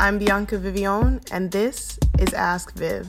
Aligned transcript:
I'm 0.00 0.16
Bianca 0.16 0.56
Vivion, 0.56 1.28
and 1.32 1.50
this 1.50 1.98
is 2.20 2.32
Ask 2.32 2.72
Viv. 2.76 3.08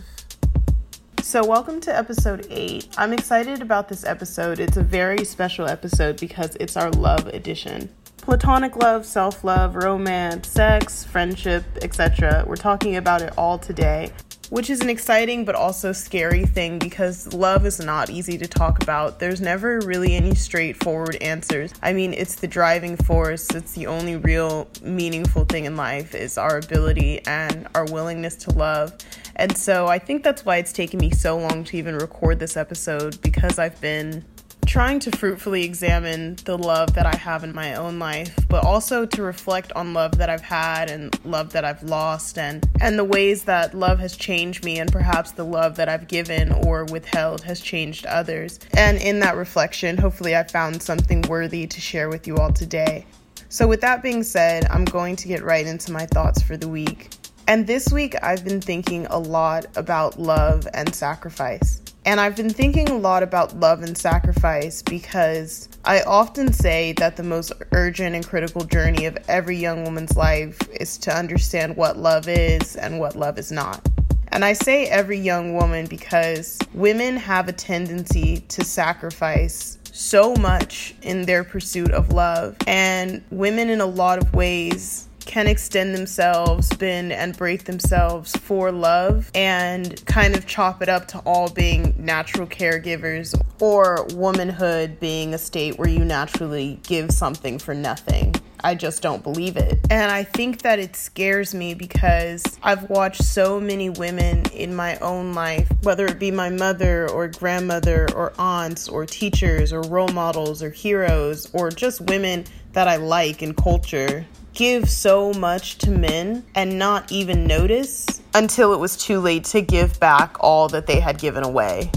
So, 1.21 1.45
welcome 1.45 1.79
to 1.81 1.95
episode 1.95 2.47
8. 2.49 2.95
I'm 2.97 3.13
excited 3.13 3.61
about 3.61 3.87
this 3.87 4.03
episode. 4.03 4.59
It's 4.59 4.75
a 4.75 4.81
very 4.81 5.23
special 5.23 5.67
episode 5.67 6.19
because 6.19 6.55
it's 6.55 6.75
our 6.75 6.89
love 6.89 7.27
edition. 7.27 7.89
Platonic 8.17 8.75
love, 8.75 9.05
self 9.05 9.43
love, 9.43 9.75
romance, 9.75 10.47
sex, 10.47 11.05
friendship, 11.05 11.63
etc. 11.83 12.43
We're 12.47 12.55
talking 12.55 12.95
about 12.95 13.21
it 13.21 13.33
all 13.37 13.59
today 13.59 14.11
which 14.49 14.69
is 14.69 14.81
an 14.81 14.89
exciting 14.89 15.45
but 15.45 15.55
also 15.55 15.91
scary 15.91 16.45
thing 16.45 16.79
because 16.79 17.33
love 17.33 17.65
is 17.65 17.79
not 17.79 18.09
easy 18.09 18.37
to 18.37 18.47
talk 18.47 18.81
about. 18.81 19.19
There's 19.19 19.41
never 19.41 19.79
really 19.81 20.15
any 20.15 20.35
straightforward 20.35 21.15
answers. 21.17 21.73
I 21.81 21.93
mean, 21.93 22.13
it's 22.13 22.35
the 22.35 22.47
driving 22.47 22.97
force. 22.97 23.49
It's 23.51 23.73
the 23.73 23.87
only 23.87 24.15
real 24.15 24.67
meaningful 24.81 25.45
thing 25.45 25.65
in 25.65 25.75
life 25.75 26.15
is 26.15 26.37
our 26.37 26.57
ability 26.57 27.25
and 27.25 27.67
our 27.75 27.85
willingness 27.85 28.35
to 28.37 28.51
love. 28.51 28.95
And 29.35 29.55
so 29.55 29.87
I 29.87 29.99
think 29.99 30.23
that's 30.23 30.43
why 30.43 30.57
it's 30.57 30.73
taken 30.73 30.99
me 30.99 31.11
so 31.11 31.37
long 31.37 31.63
to 31.65 31.77
even 31.77 31.95
record 31.95 32.39
this 32.39 32.57
episode 32.57 33.21
because 33.21 33.57
I've 33.57 33.79
been 33.79 34.25
trying 34.69 34.99
to 34.99 35.09
fruitfully 35.17 35.63
examine 35.63 36.35
the 36.45 36.55
love 36.55 36.93
that 36.93 37.07
I 37.07 37.15
have 37.15 37.43
in 37.43 37.55
my 37.55 37.73
own 37.73 37.97
life, 37.97 38.37
but 38.47 38.63
also 38.63 39.03
to 39.03 39.23
reflect 39.23 39.71
on 39.71 39.95
love 39.95 40.19
that 40.19 40.29
I've 40.29 40.43
had 40.43 40.91
and 40.91 41.19
love 41.25 41.53
that 41.53 41.65
I've 41.65 41.81
lost 41.81 42.37
and 42.37 42.63
and 42.79 42.97
the 42.97 43.03
ways 43.03 43.45
that 43.45 43.73
love 43.73 43.97
has 43.97 44.15
changed 44.15 44.63
me 44.63 44.77
and 44.77 44.91
perhaps 44.91 45.31
the 45.31 45.43
love 45.43 45.75
that 45.77 45.89
I've 45.89 46.07
given 46.07 46.51
or 46.51 46.85
withheld 46.85 47.41
has 47.41 47.61
changed 47.61 48.05
others. 48.05 48.59
And 48.77 48.99
in 48.99 49.21
that 49.21 49.37
reflection, 49.37 49.97
hopefully 49.97 50.35
I 50.35 50.43
found 50.43 50.83
something 50.83 51.23
worthy 51.23 51.65
to 51.65 51.81
share 51.81 52.07
with 52.07 52.27
you 52.27 52.37
all 52.37 52.53
today. 52.53 53.07
So 53.49 53.67
with 53.67 53.81
that 53.81 54.03
being 54.03 54.21
said, 54.21 54.65
I'm 54.69 54.85
going 54.85 55.15
to 55.15 55.27
get 55.27 55.43
right 55.43 55.65
into 55.65 55.91
my 55.91 56.05
thoughts 56.05 56.43
for 56.43 56.57
the 56.57 56.67
week. 56.67 57.09
And 57.47 57.65
this 57.65 57.91
week 57.91 58.13
I've 58.21 58.45
been 58.45 58.61
thinking 58.61 59.07
a 59.07 59.17
lot 59.17 59.65
about 59.75 60.19
love 60.19 60.67
and 60.75 60.93
sacrifice. 60.93 61.81
And 62.05 62.19
I've 62.19 62.35
been 62.35 62.49
thinking 62.49 62.89
a 62.89 62.97
lot 62.97 63.23
about 63.23 63.59
love 63.59 63.83
and 63.83 63.97
sacrifice 63.97 64.81
because 64.81 65.67
I 65.83 66.01
often 66.01 66.53
say 66.53 66.93
that 66.93 67.17
the 67.17 67.23
most 67.23 67.51
urgent 67.71 68.15
and 68.15 68.25
critical 68.25 68.63
journey 68.63 69.05
of 69.05 69.17
every 69.27 69.57
young 69.57 69.83
woman's 69.83 70.15
life 70.15 70.57
is 70.79 70.97
to 70.99 71.15
understand 71.15 71.75
what 71.75 71.97
love 71.97 72.27
is 72.27 72.77
and 72.77 72.99
what 72.99 73.15
love 73.15 73.37
is 73.37 73.51
not. 73.51 73.85
And 74.29 74.45
I 74.45 74.53
say 74.53 74.85
every 74.85 75.19
young 75.19 75.55
woman 75.55 75.87
because 75.87 76.57
women 76.73 77.17
have 77.17 77.49
a 77.49 77.53
tendency 77.53 78.41
to 78.49 78.63
sacrifice 78.63 79.77
so 79.91 80.35
much 80.35 80.95
in 81.01 81.23
their 81.23 81.43
pursuit 81.43 81.91
of 81.91 82.13
love. 82.13 82.55
And 82.67 83.23
women, 83.31 83.69
in 83.69 83.81
a 83.81 83.85
lot 83.85 84.19
of 84.19 84.33
ways, 84.33 85.08
can 85.29 85.45
extend 85.45 85.93
themselves, 85.93 86.75
bend 86.77 87.13
and 87.13 87.37
break 87.37 87.65
themselves 87.65 88.35
for 88.37 88.71
love, 88.71 89.29
and 89.35 90.03
kind 90.07 90.35
of 90.35 90.47
chop 90.47 90.81
it 90.81 90.89
up 90.89 91.07
to 91.07 91.19
all 91.19 91.51
being 91.51 91.93
natural 91.99 92.47
caregivers 92.47 93.39
or 93.61 94.07
womanhood 94.15 94.99
being 94.99 95.35
a 95.35 95.37
state 95.37 95.77
where 95.77 95.87
you 95.87 96.03
naturally 96.03 96.79
give 96.81 97.11
something 97.11 97.59
for 97.59 97.75
nothing. 97.75 98.33
I 98.63 98.75
just 98.75 99.01
don't 99.01 99.23
believe 99.23 99.57
it. 99.57 99.79
And 99.89 100.11
I 100.11 100.23
think 100.23 100.61
that 100.63 100.79
it 100.79 100.95
scares 100.95 101.53
me 101.53 101.73
because 101.73 102.43
I've 102.61 102.89
watched 102.89 103.23
so 103.23 103.59
many 103.59 103.89
women 103.89 104.45
in 104.53 104.75
my 104.75 104.97
own 104.97 105.33
life, 105.33 105.69
whether 105.83 106.05
it 106.05 106.19
be 106.19 106.31
my 106.31 106.49
mother 106.49 107.09
or 107.09 107.27
grandmother 107.27 108.07
or 108.15 108.33
aunts 108.37 108.89
or 108.89 109.05
teachers 109.05 109.71
or 109.71 109.81
role 109.83 110.09
models 110.09 110.61
or 110.61 110.69
heroes 110.69 111.49
or 111.53 111.69
just 111.69 112.01
women 112.01 112.45
that 112.73 112.87
I 112.87 112.97
like 112.97 113.41
in 113.41 113.53
culture 113.53 114.25
give 114.53 114.89
so 114.89 115.33
much 115.33 115.77
to 115.77 115.91
men 115.91 116.43
and 116.55 116.77
not 116.77 117.11
even 117.11 117.45
notice 117.45 118.21
until 118.33 118.73
it 118.73 118.77
was 118.77 118.97
too 118.97 119.19
late 119.19 119.45
to 119.45 119.61
give 119.61 119.99
back 119.99 120.35
all 120.39 120.67
that 120.67 120.85
they 120.85 120.99
had 120.99 121.17
given 121.17 121.43
away. 121.43 121.89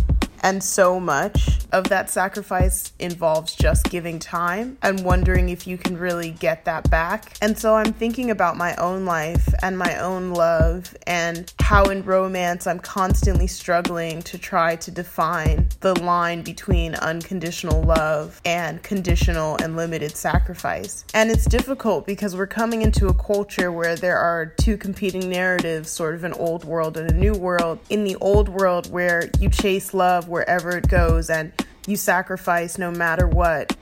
And 0.43 0.63
so 0.63 0.99
much 0.99 1.61
of 1.73 1.89
that 1.89 2.11
sacrifice 2.11 2.93
involves 2.99 3.55
just 3.55 3.85
giving 3.91 4.19
time 4.19 4.77
and 4.83 5.05
wondering 5.05 5.49
if 5.49 5.67
you 5.67 5.79
can 5.79 5.97
really 5.97 6.31
get 6.31 6.65
that 6.65 6.91
back. 6.91 7.37
And 7.41 7.59
so 7.59 7.75
I'm 7.75 7.93
thinking 7.93 8.31
about 8.31 8.57
my 8.57 8.75
own 8.77 9.05
life 9.05 9.49
and 9.63 9.79
my 9.79 9.99
own 9.99 10.31
love 10.31 10.95
and 11.07 11.53
how 11.61 11.85
in 11.85 12.05
romance 12.05 12.67
I'm 12.67 12.81
constantly 12.81 13.47
struggling 13.47 14.23
to 14.23 14.39
try 14.39 14.77
to 14.77 14.91
define 14.91 15.69
the 15.81 15.99
line 16.03 16.43
between 16.43 16.95
unconditional 16.97 17.83
love 17.83 18.41
and 18.45 18.83
conditional 18.83 19.57
and 19.63 19.77
limited 19.77 20.17
sacrifice. 20.17 21.05
And 21.15 21.31
it's 21.31 21.47
difficult 21.47 22.07
because 22.07 22.37
we're 22.37 22.47
coming 22.47 22.83
into 22.83 23.07
a 23.07 23.15
culture 23.15 23.73
where 23.73 23.97
there 23.97 24.19
are 24.19 24.47
two 24.47 24.77
competing 24.77 25.31
narratives, 25.31 25.91
sort 25.91 26.15
of 26.15 26.25
an 26.25 26.33
old 26.35 26.65
world 26.65 26.97
and 26.97 27.11
a 27.11 27.15
new 27.15 27.35
world. 27.35 27.79
In 27.89 28.05
the 28.05 28.17
old 28.17 28.49
world, 28.49 28.91
where 28.91 29.31
you 29.39 29.49
chase 29.49 29.95
love 29.95 30.29
wherever 30.33 30.77
it 30.77 30.89
goes 30.89 31.31
and 31.31 31.53
you 31.87 31.97
sacrifice 31.97 32.79
no 32.79 32.91
matter 32.91 33.27
what 33.27 33.77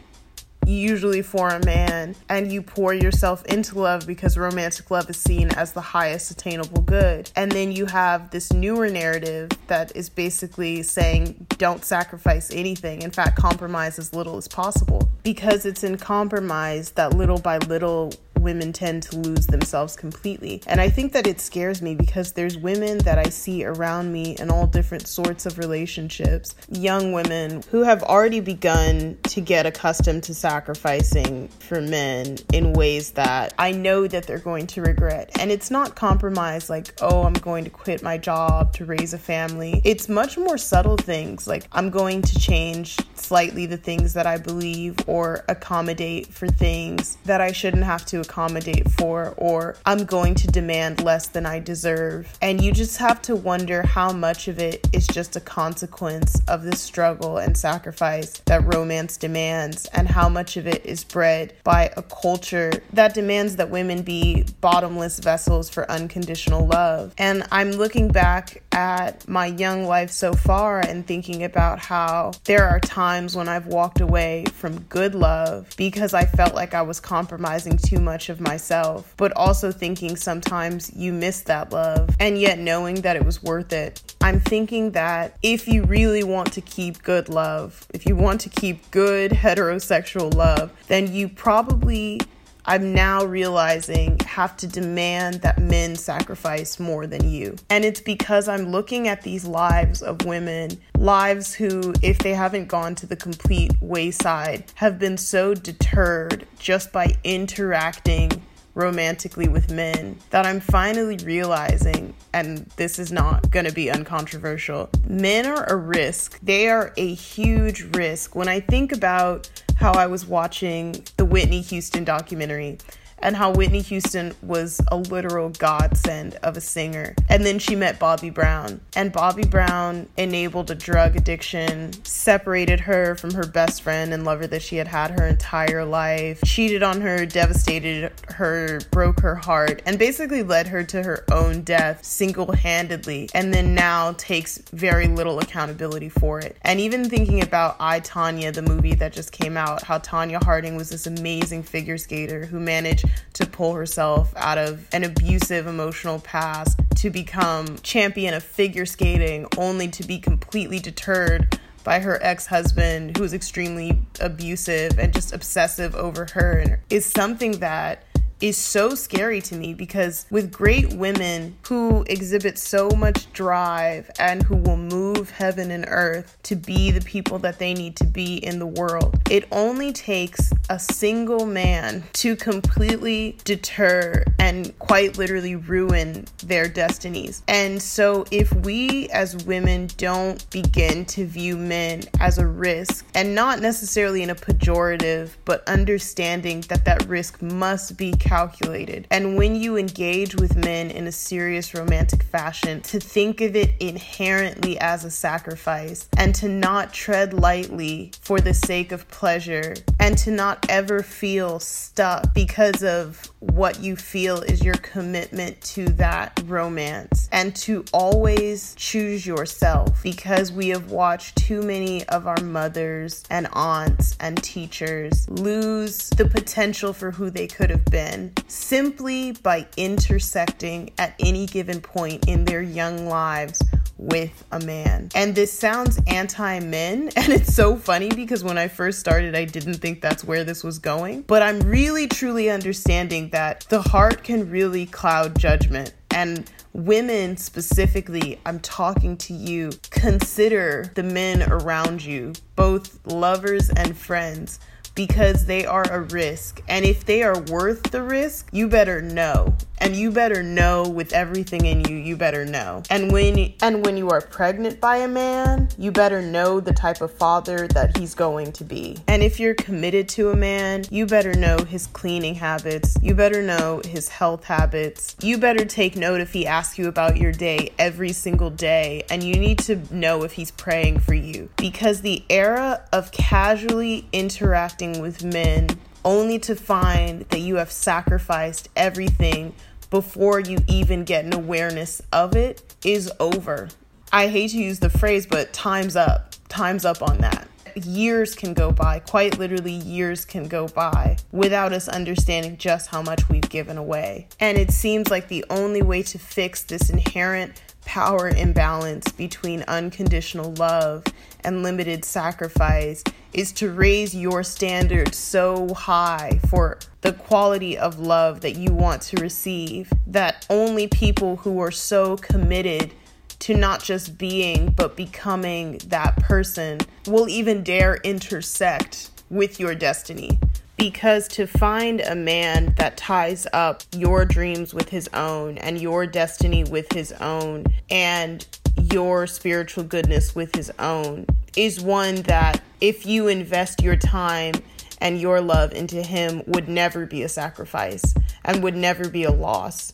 usually 0.70 1.22
for 1.22 1.48
a 1.48 1.64
man, 1.64 2.14
and 2.28 2.52
you 2.52 2.62
pour 2.62 2.94
yourself 2.94 3.44
into 3.46 3.78
love 3.78 4.06
because 4.06 4.38
romantic 4.38 4.90
love 4.90 5.08
is 5.10 5.16
seen 5.16 5.50
as 5.52 5.72
the 5.72 5.80
highest 5.80 6.30
attainable 6.30 6.82
good. 6.82 7.30
And 7.36 7.50
then 7.52 7.72
you 7.72 7.86
have 7.86 8.30
this 8.30 8.52
newer 8.52 8.88
narrative 8.88 9.50
that 9.66 9.94
is 9.96 10.08
basically 10.08 10.82
saying, 10.82 11.46
don't 11.58 11.84
sacrifice 11.84 12.50
anything. 12.52 13.02
In 13.02 13.10
fact, 13.10 13.36
compromise 13.36 13.98
as 13.98 14.14
little 14.14 14.36
as 14.36 14.48
possible. 14.48 15.10
Because 15.22 15.66
it's 15.66 15.84
in 15.84 15.98
compromise 15.98 16.92
that 16.92 17.14
little 17.14 17.38
by 17.38 17.58
little 17.58 18.12
women 18.40 18.72
tend 18.72 19.02
to 19.04 19.18
lose 19.18 19.46
themselves 19.46 19.96
completely. 19.96 20.62
And 20.66 20.80
I 20.80 20.88
think 20.88 21.12
that 21.12 21.26
it 21.26 21.40
scares 21.40 21.82
me 21.82 21.94
because 21.94 22.32
there's 22.32 22.56
women 22.56 22.98
that 22.98 23.18
I 23.18 23.24
see 23.24 23.64
around 23.64 24.12
me 24.12 24.36
in 24.38 24.50
all 24.50 24.66
different 24.66 25.06
sorts 25.06 25.46
of 25.46 25.58
relationships, 25.58 26.54
young 26.68 27.12
women 27.12 27.62
who 27.70 27.82
have 27.82 28.02
already 28.02 28.40
begun 28.40 29.18
to 29.24 29.40
get 29.40 29.66
accustomed 29.66 30.24
to 30.24 30.34
sacrificing 30.34 31.48
for 31.60 31.80
men 31.80 32.36
in 32.52 32.72
ways 32.72 33.12
that 33.12 33.54
I 33.58 33.72
know 33.72 34.06
that 34.06 34.26
they're 34.26 34.38
going 34.38 34.66
to 34.68 34.82
regret. 34.82 35.30
And 35.38 35.50
it's 35.50 35.70
not 35.70 35.94
compromise 35.94 36.70
like, 36.70 36.94
oh, 37.00 37.24
I'm 37.24 37.32
going 37.34 37.64
to 37.64 37.70
quit 37.70 38.02
my 38.02 38.18
job 38.18 38.72
to 38.74 38.84
raise 38.84 39.14
a 39.14 39.18
family. 39.18 39.80
It's 39.84 40.08
much 40.08 40.36
more 40.38 40.58
subtle 40.58 40.96
things 40.96 41.46
like 41.46 41.64
I'm 41.72 41.90
going 41.90 42.22
to 42.22 42.38
change 42.38 42.98
slightly 43.14 43.66
the 43.66 43.76
things 43.76 44.14
that 44.14 44.26
I 44.26 44.38
believe 44.38 44.96
or 45.06 45.44
accommodate 45.48 46.28
for 46.28 46.48
things 46.48 47.18
that 47.24 47.40
I 47.40 47.52
shouldn't 47.52 47.84
have 47.84 48.04
to 48.06 48.20
accommodate 48.30 48.88
for, 48.92 49.34
or 49.36 49.76
I'm 49.84 50.04
going 50.04 50.36
to 50.36 50.46
demand 50.46 51.02
less 51.02 51.26
than 51.26 51.46
I 51.46 51.58
deserve. 51.58 52.32
And 52.40 52.62
you 52.62 52.70
just 52.70 52.96
have 52.98 53.20
to 53.22 53.34
wonder 53.34 53.82
how 53.82 54.12
much 54.12 54.46
of 54.46 54.60
it 54.60 54.86
is 54.92 55.06
just 55.08 55.34
a 55.34 55.40
consequence 55.40 56.40
of 56.46 56.62
the 56.62 56.76
struggle 56.76 57.38
and 57.38 57.56
sacrifice 57.56 58.38
that 58.46 58.72
romance 58.72 59.16
demands, 59.16 59.86
and 59.86 60.06
how 60.06 60.28
much 60.28 60.56
of 60.56 60.66
it 60.68 60.86
is 60.86 61.02
bred 61.02 61.54
by 61.64 61.90
a 61.96 62.02
culture 62.02 62.72
that 62.92 63.14
demands 63.14 63.56
that 63.56 63.68
women 63.68 64.02
be 64.02 64.44
bottomless 64.60 65.18
vessels 65.18 65.68
for 65.68 65.90
unconditional 65.90 66.66
love. 66.66 67.12
And 67.18 67.44
I'm 67.50 67.72
looking 67.72 68.08
back 68.08 68.62
at 68.72 69.28
my 69.28 69.46
young 69.46 69.84
life 69.86 70.10
so 70.10 70.32
far 70.32 70.80
and 70.80 71.04
thinking 71.04 71.42
about 71.42 71.80
how 71.80 72.30
there 72.44 72.68
are 72.68 72.78
times 72.78 73.34
when 73.34 73.48
I've 73.48 73.66
walked 73.66 74.00
away 74.00 74.44
from 74.54 74.80
good 74.82 75.16
love 75.16 75.68
because 75.76 76.14
I 76.14 76.24
felt 76.24 76.54
like 76.54 76.74
I 76.74 76.82
was 76.82 77.00
compromising 77.00 77.76
too 77.76 77.98
much 77.98 78.19
much 78.20 78.28
of 78.28 78.38
myself, 78.38 79.14
but 79.16 79.32
also 79.34 79.72
thinking 79.72 80.14
sometimes 80.14 80.94
you 80.94 81.10
miss 81.10 81.40
that 81.40 81.72
love 81.72 82.14
and 82.20 82.38
yet 82.38 82.58
knowing 82.58 82.96
that 82.96 83.16
it 83.16 83.24
was 83.24 83.42
worth 83.42 83.72
it. 83.72 84.14
I'm 84.20 84.40
thinking 84.40 84.90
that 84.90 85.38
if 85.42 85.66
you 85.66 85.84
really 85.84 86.22
want 86.22 86.52
to 86.52 86.60
keep 86.60 87.02
good 87.02 87.30
love, 87.30 87.86
if 87.94 88.04
you 88.04 88.14
want 88.14 88.42
to 88.42 88.50
keep 88.50 88.90
good 88.90 89.30
heterosexual 89.30 90.34
love, 90.34 90.70
then 90.88 91.10
you 91.10 91.30
probably 91.30 92.20
I'm 92.64 92.94
now 92.94 93.24
realizing 93.24 94.18
have 94.20 94.56
to 94.58 94.66
demand 94.66 95.42
that 95.42 95.58
men 95.58 95.96
sacrifice 95.96 96.78
more 96.78 97.06
than 97.06 97.28
you. 97.28 97.56
And 97.68 97.84
it's 97.84 98.00
because 98.00 98.48
I'm 98.48 98.70
looking 98.70 99.08
at 99.08 99.22
these 99.22 99.44
lives 99.44 100.02
of 100.02 100.24
women, 100.24 100.80
lives 100.96 101.54
who, 101.54 101.94
if 102.02 102.18
they 102.18 102.34
haven't 102.34 102.68
gone 102.68 102.94
to 102.96 103.06
the 103.06 103.16
complete 103.16 103.72
wayside, 103.80 104.64
have 104.76 104.98
been 104.98 105.16
so 105.16 105.54
deterred 105.54 106.46
just 106.58 106.92
by 106.92 107.16
interacting 107.24 108.30
romantically 108.74 109.48
with 109.48 109.70
men 109.70 110.16
that 110.30 110.46
I'm 110.46 110.60
finally 110.60 111.16
realizing, 111.24 112.14
and 112.32 112.58
this 112.76 112.98
is 112.98 113.10
not 113.10 113.50
going 113.50 113.66
to 113.66 113.72
be 113.72 113.90
uncontroversial, 113.90 114.88
men 115.08 115.46
are 115.46 115.64
a 115.64 115.76
risk. 115.76 116.38
They 116.40 116.68
are 116.68 116.92
a 116.96 117.14
huge 117.14 117.82
risk. 117.96 118.34
When 118.34 118.48
I 118.48 118.60
think 118.60 118.92
about 118.92 119.50
how 119.76 119.92
I 119.92 120.06
was 120.06 120.26
watching 120.26 121.02
Whitney 121.30 121.60
Houston 121.62 122.02
documentary, 122.02 122.78
and 123.22 123.36
how 123.36 123.52
Whitney 123.52 123.80
Houston 123.82 124.34
was 124.42 124.80
a 124.88 124.96
literal 124.96 125.50
godsend 125.50 126.36
of 126.42 126.56
a 126.56 126.60
singer. 126.60 127.14
And 127.28 127.44
then 127.44 127.58
she 127.58 127.76
met 127.76 127.98
Bobby 127.98 128.30
Brown, 128.30 128.80
and 128.96 129.12
Bobby 129.12 129.44
Brown 129.44 130.08
enabled 130.16 130.70
a 130.70 130.74
drug 130.74 131.16
addiction, 131.16 131.92
separated 132.04 132.80
her 132.80 133.14
from 133.14 133.32
her 133.34 133.46
best 133.46 133.82
friend 133.82 134.12
and 134.12 134.24
lover 134.24 134.46
that 134.46 134.62
she 134.62 134.76
had 134.76 134.88
had 134.88 135.10
her 135.12 135.26
entire 135.26 135.84
life, 135.84 136.40
cheated 136.44 136.82
on 136.82 137.00
her, 137.00 137.26
devastated 137.26 138.12
her, 138.28 138.80
broke 138.90 139.20
her 139.20 139.34
heart, 139.34 139.82
and 139.86 139.98
basically 139.98 140.42
led 140.42 140.66
her 140.66 140.82
to 140.84 141.02
her 141.02 141.24
own 141.30 141.62
death 141.62 142.04
single 142.04 142.52
handedly, 142.52 143.28
and 143.34 143.52
then 143.52 143.74
now 143.74 144.12
takes 144.12 144.58
very 144.72 145.08
little 145.08 145.38
accountability 145.38 146.08
for 146.08 146.40
it. 146.40 146.56
And 146.62 146.80
even 146.80 147.08
thinking 147.08 147.42
about 147.42 147.76
I, 147.80 148.00
Tonya, 148.00 148.52
the 148.52 148.62
movie 148.62 148.94
that 148.94 149.12
just 149.12 149.32
came 149.32 149.56
out, 149.56 149.82
how 149.82 149.98
Tonya 149.98 150.42
Harding 150.42 150.76
was 150.76 150.90
this 150.90 151.06
amazing 151.06 151.62
figure 151.62 151.98
skater 151.98 152.46
who 152.46 152.58
managed 152.58 153.04
to 153.34 153.46
pull 153.46 153.74
herself 153.74 154.32
out 154.36 154.58
of 154.58 154.86
an 154.92 155.04
abusive 155.04 155.66
emotional 155.66 156.20
past 156.20 156.80
to 156.96 157.10
become 157.10 157.78
champion 157.78 158.34
of 158.34 158.42
figure 158.42 158.86
skating 158.86 159.46
only 159.56 159.88
to 159.88 160.02
be 160.02 160.18
completely 160.18 160.78
deterred 160.78 161.58
by 161.84 161.98
her 161.98 162.18
ex-husband 162.22 163.16
who 163.16 163.22
was 163.22 163.32
extremely 163.32 163.98
abusive 164.20 164.98
and 164.98 165.12
just 165.12 165.32
obsessive 165.32 165.94
over 165.94 166.26
her. 166.32 166.80
Is 166.90 167.06
something 167.06 167.60
that 167.60 168.04
is 168.40 168.56
so 168.56 168.94
scary 168.94 169.40
to 169.42 169.54
me 169.54 169.74
because 169.74 170.26
with 170.30 170.50
great 170.50 170.92
women 170.94 171.56
who 171.66 172.04
exhibit 172.08 172.58
so 172.58 172.88
much 172.90 173.30
drive 173.32 174.10
and 174.18 174.42
who 174.42 174.56
will 174.56 174.76
move 174.76 175.30
heaven 175.30 175.70
and 175.70 175.84
earth 175.88 176.38
to 176.44 176.56
be 176.56 176.90
the 176.90 177.00
people 177.02 177.38
that 177.38 177.58
they 177.58 177.74
need 177.74 177.96
to 177.96 178.04
be 178.04 178.36
in 178.36 178.58
the 178.58 178.66
world, 178.66 179.20
it 179.30 179.46
only 179.52 179.92
takes 179.92 180.52
a 180.70 180.78
single 180.78 181.46
man 181.46 182.02
to 182.14 182.34
completely 182.36 183.36
deter 183.44 184.24
and 184.38 184.76
quite 184.78 185.18
literally 185.18 185.56
ruin 185.56 186.24
their 186.44 186.68
destinies. 186.68 187.42
And 187.48 187.80
so, 187.80 188.24
if 188.30 188.52
we 188.54 189.08
as 189.10 189.44
women 189.44 189.88
don't 189.96 190.48
begin 190.50 191.04
to 191.06 191.26
view 191.26 191.56
men 191.56 192.02
as 192.20 192.38
a 192.38 192.46
risk 192.46 193.06
and 193.14 193.34
not 193.34 193.60
necessarily 193.60 194.22
in 194.22 194.30
a 194.30 194.34
pejorative, 194.34 195.30
but 195.44 195.66
understanding 195.68 196.62
that 196.68 196.84
that 196.84 197.06
risk 197.06 197.42
must 197.42 197.96
be 197.96 198.12
calculated. 198.30 199.08
And 199.10 199.36
when 199.36 199.56
you 199.56 199.76
engage 199.76 200.36
with 200.36 200.54
men 200.54 200.92
in 200.92 201.08
a 201.08 201.12
serious 201.12 201.74
romantic 201.74 202.22
fashion, 202.22 202.80
to 202.82 203.00
think 203.00 203.40
of 203.40 203.56
it 203.56 203.74
inherently 203.80 204.78
as 204.78 205.04
a 205.04 205.10
sacrifice 205.10 206.08
and 206.16 206.32
to 206.36 206.48
not 206.48 206.92
tread 206.92 207.34
lightly 207.34 208.12
for 208.20 208.40
the 208.40 208.54
sake 208.54 208.92
of 208.92 209.08
pleasure 209.08 209.74
and 209.98 210.16
to 210.18 210.30
not 210.30 210.64
ever 210.68 211.02
feel 211.02 211.58
stuck 211.58 212.32
because 212.32 212.84
of 212.84 213.20
what 213.40 213.80
you 213.80 213.96
feel 213.96 214.42
is 214.42 214.62
your 214.62 214.74
commitment 214.74 215.60
to 215.62 215.86
that 215.86 216.40
romance 216.44 217.28
and 217.32 217.56
to 217.56 217.82
always 217.92 218.74
choose 218.76 219.26
yourself 219.26 220.02
because 220.02 220.52
we 220.52 220.68
have 220.68 220.90
watched 220.90 221.36
too 221.36 221.62
many 221.62 222.06
of 222.08 222.26
our 222.26 222.40
mothers 222.42 223.24
and 223.30 223.48
aunts 223.54 224.16
and 224.20 224.42
teachers 224.44 225.28
lose 225.30 226.10
the 226.10 226.26
potential 226.26 226.92
for 226.92 227.10
who 227.10 227.30
they 227.30 227.46
could 227.46 227.70
have 227.70 227.84
been 227.86 228.19
simply 228.48 229.32
by 229.32 229.66
intersecting 229.76 230.90
at 230.98 231.14
any 231.20 231.46
given 231.46 231.80
point 231.80 232.28
in 232.28 232.44
their 232.44 232.62
young 232.62 233.06
lives 233.06 233.62
with 233.96 234.44
a 234.50 234.60
man. 234.60 235.10
And 235.14 235.34
this 235.34 235.52
sounds 235.52 236.00
anti 236.06 236.60
men. 236.60 237.10
And 237.20 237.32
it's 237.34 237.54
so 237.54 237.76
funny 237.76 238.08
because 238.08 238.42
when 238.42 238.56
I 238.56 238.68
first 238.68 238.98
started, 238.98 239.36
I 239.36 239.44
didn't 239.44 239.74
think 239.74 240.00
that's 240.00 240.24
where 240.24 240.42
this 240.42 240.64
was 240.64 240.78
going. 240.78 241.22
But 241.22 241.42
I'm 241.42 241.60
really, 241.60 242.08
truly 242.08 242.48
understanding 242.50 243.28
that 243.30 243.66
the 243.68 243.82
heart 243.82 244.24
can 244.24 244.50
really 244.50 244.86
cloud 244.86 245.38
judgment. 245.38 245.94
And 246.12 246.50
women 246.72 247.36
specifically, 247.36 248.40
I'm 248.46 248.58
talking 248.60 249.16
to 249.18 249.34
you, 249.34 249.70
consider 249.90 250.90
the 250.94 251.02
men 251.02 251.42
around 251.50 252.02
you, 252.02 252.32
both 252.56 253.06
lovers 253.06 253.70
and 253.70 253.96
friends 253.96 254.60
because 254.94 255.46
they 255.46 255.66
are 255.66 255.84
a 255.90 256.00
risk. 256.00 256.62
And 256.68 256.84
if 256.84 257.04
they 257.04 257.22
are 257.22 257.38
worth 257.42 257.82
the 257.90 258.02
risk, 258.02 258.48
you 258.52 258.68
better 258.68 259.00
know. 259.00 259.54
And 259.82 259.96
you 259.96 260.10
better 260.10 260.42
know 260.42 260.86
with 260.86 261.14
everything 261.14 261.64
in 261.64 261.82
you, 261.86 261.96
you 261.96 262.14
better 262.14 262.44
know. 262.44 262.82
And 262.90 263.10
when 263.10 263.54
and 263.62 263.84
when 263.84 263.96
you 263.96 264.10
are 264.10 264.20
pregnant 264.20 264.78
by 264.78 264.98
a 264.98 265.08
man, 265.08 265.70
you 265.78 265.90
better 265.90 266.20
know 266.20 266.60
the 266.60 266.74
type 266.74 267.00
of 267.00 267.10
father 267.10 267.66
that 267.68 267.96
he's 267.96 268.14
going 268.14 268.52
to 268.52 268.64
be. 268.64 268.98
And 269.08 269.22
if 269.22 269.40
you're 269.40 269.54
committed 269.54 270.06
to 270.10 270.30
a 270.30 270.36
man, 270.36 270.84
you 270.90 271.06
better 271.06 271.32
know 271.32 271.56
his 271.64 271.86
cleaning 271.86 272.34
habits. 272.34 272.94
You 273.00 273.14
better 273.14 273.42
know 273.42 273.80
his 273.86 274.10
health 274.10 274.44
habits. 274.44 275.16
You 275.22 275.38
better 275.38 275.64
take 275.64 275.96
note 275.96 276.20
if 276.20 276.34
he 276.34 276.46
asks 276.46 276.78
you 276.78 276.86
about 276.86 277.16
your 277.16 277.32
day 277.32 277.72
every 277.78 278.12
single 278.12 278.50
day 278.50 279.04
and 279.08 279.22
you 279.22 279.36
need 279.36 279.60
to 279.60 279.76
know 279.94 280.24
if 280.24 280.32
he's 280.32 280.50
praying 280.50 281.00
for 281.00 281.14
you 281.14 281.48
because 281.56 282.02
the 282.02 282.22
era 282.28 282.82
of 282.92 283.10
casually 283.12 284.06
interacting 284.12 284.79
with 284.80 285.22
men 285.22 285.68
only 286.04 286.38
to 286.38 286.56
find 286.56 287.22
that 287.28 287.40
you 287.40 287.56
have 287.56 287.70
sacrificed 287.70 288.68
everything 288.74 289.54
before 289.90 290.40
you 290.40 290.58
even 290.68 291.04
get 291.04 291.24
an 291.24 291.34
awareness 291.34 292.00
of 292.12 292.34
it 292.34 292.74
is 292.84 293.12
over. 293.20 293.68
I 294.12 294.28
hate 294.28 294.52
to 294.52 294.58
use 294.58 294.80
the 294.80 294.88
phrase, 294.88 295.26
but 295.26 295.52
time's 295.52 295.96
up. 295.96 296.34
Time's 296.48 296.84
up 296.84 297.02
on 297.02 297.18
that. 297.18 297.46
Years 297.76 298.34
can 298.34 298.54
go 298.54 298.72
by, 298.72 298.98
quite 299.00 299.38
literally, 299.38 299.72
years 299.72 300.24
can 300.24 300.48
go 300.48 300.66
by 300.66 301.16
without 301.30 301.72
us 301.72 301.88
understanding 301.88 302.56
just 302.56 302.88
how 302.88 303.02
much 303.02 303.28
we've 303.28 303.48
given 303.48 303.76
away. 303.78 304.26
And 304.40 304.58
it 304.58 304.72
seems 304.72 305.10
like 305.10 305.28
the 305.28 305.44
only 305.50 305.82
way 305.82 306.02
to 306.04 306.18
fix 306.18 306.64
this 306.64 306.90
inherent 306.90 307.60
power 307.90 308.28
imbalance 308.28 309.10
between 309.10 309.64
unconditional 309.66 310.52
love 310.52 311.02
and 311.42 311.64
limited 311.64 312.04
sacrifice 312.04 313.02
is 313.32 313.50
to 313.50 313.68
raise 313.72 314.14
your 314.14 314.44
standards 314.44 315.18
so 315.18 315.74
high 315.74 316.38
for 316.48 316.78
the 317.00 317.12
quality 317.12 317.76
of 317.76 317.98
love 317.98 318.42
that 318.42 318.54
you 318.54 318.72
want 318.72 319.02
to 319.02 319.20
receive 319.20 319.92
that 320.06 320.46
only 320.48 320.86
people 320.86 321.34
who 321.38 321.58
are 321.58 321.72
so 321.72 322.16
committed 322.18 322.92
to 323.40 323.56
not 323.56 323.82
just 323.82 324.16
being 324.16 324.70
but 324.70 324.94
becoming 324.94 325.76
that 325.88 326.14
person 326.18 326.78
will 327.08 327.28
even 327.28 327.64
dare 327.64 327.96
intersect 328.04 329.10
with 329.30 329.58
your 329.58 329.74
destiny 329.74 330.38
because 330.80 331.28
to 331.28 331.46
find 331.46 332.00
a 332.00 332.14
man 332.14 332.72
that 332.76 332.96
ties 332.96 333.46
up 333.52 333.82
your 333.94 334.24
dreams 334.24 334.72
with 334.72 334.88
his 334.88 335.08
own 335.12 335.58
and 335.58 335.78
your 335.78 336.06
destiny 336.06 336.64
with 336.64 336.90
his 336.94 337.12
own 337.12 337.62
and 337.90 338.46
your 338.90 339.26
spiritual 339.26 339.84
goodness 339.84 340.34
with 340.34 340.54
his 340.54 340.72
own 340.78 341.26
is 341.54 341.82
one 341.82 342.14
that 342.22 342.62
if 342.80 343.04
you 343.04 343.28
invest 343.28 343.82
your 343.82 343.94
time 343.94 344.54
and 345.02 345.20
your 345.20 345.42
love 345.42 345.70
into 345.74 346.02
him 346.02 346.42
would 346.46 346.66
never 346.66 347.04
be 347.04 347.24
a 347.24 347.28
sacrifice 347.28 348.14
and 348.46 348.62
would 348.62 348.74
never 348.74 349.06
be 349.06 349.24
a 349.24 349.30
loss 349.30 349.92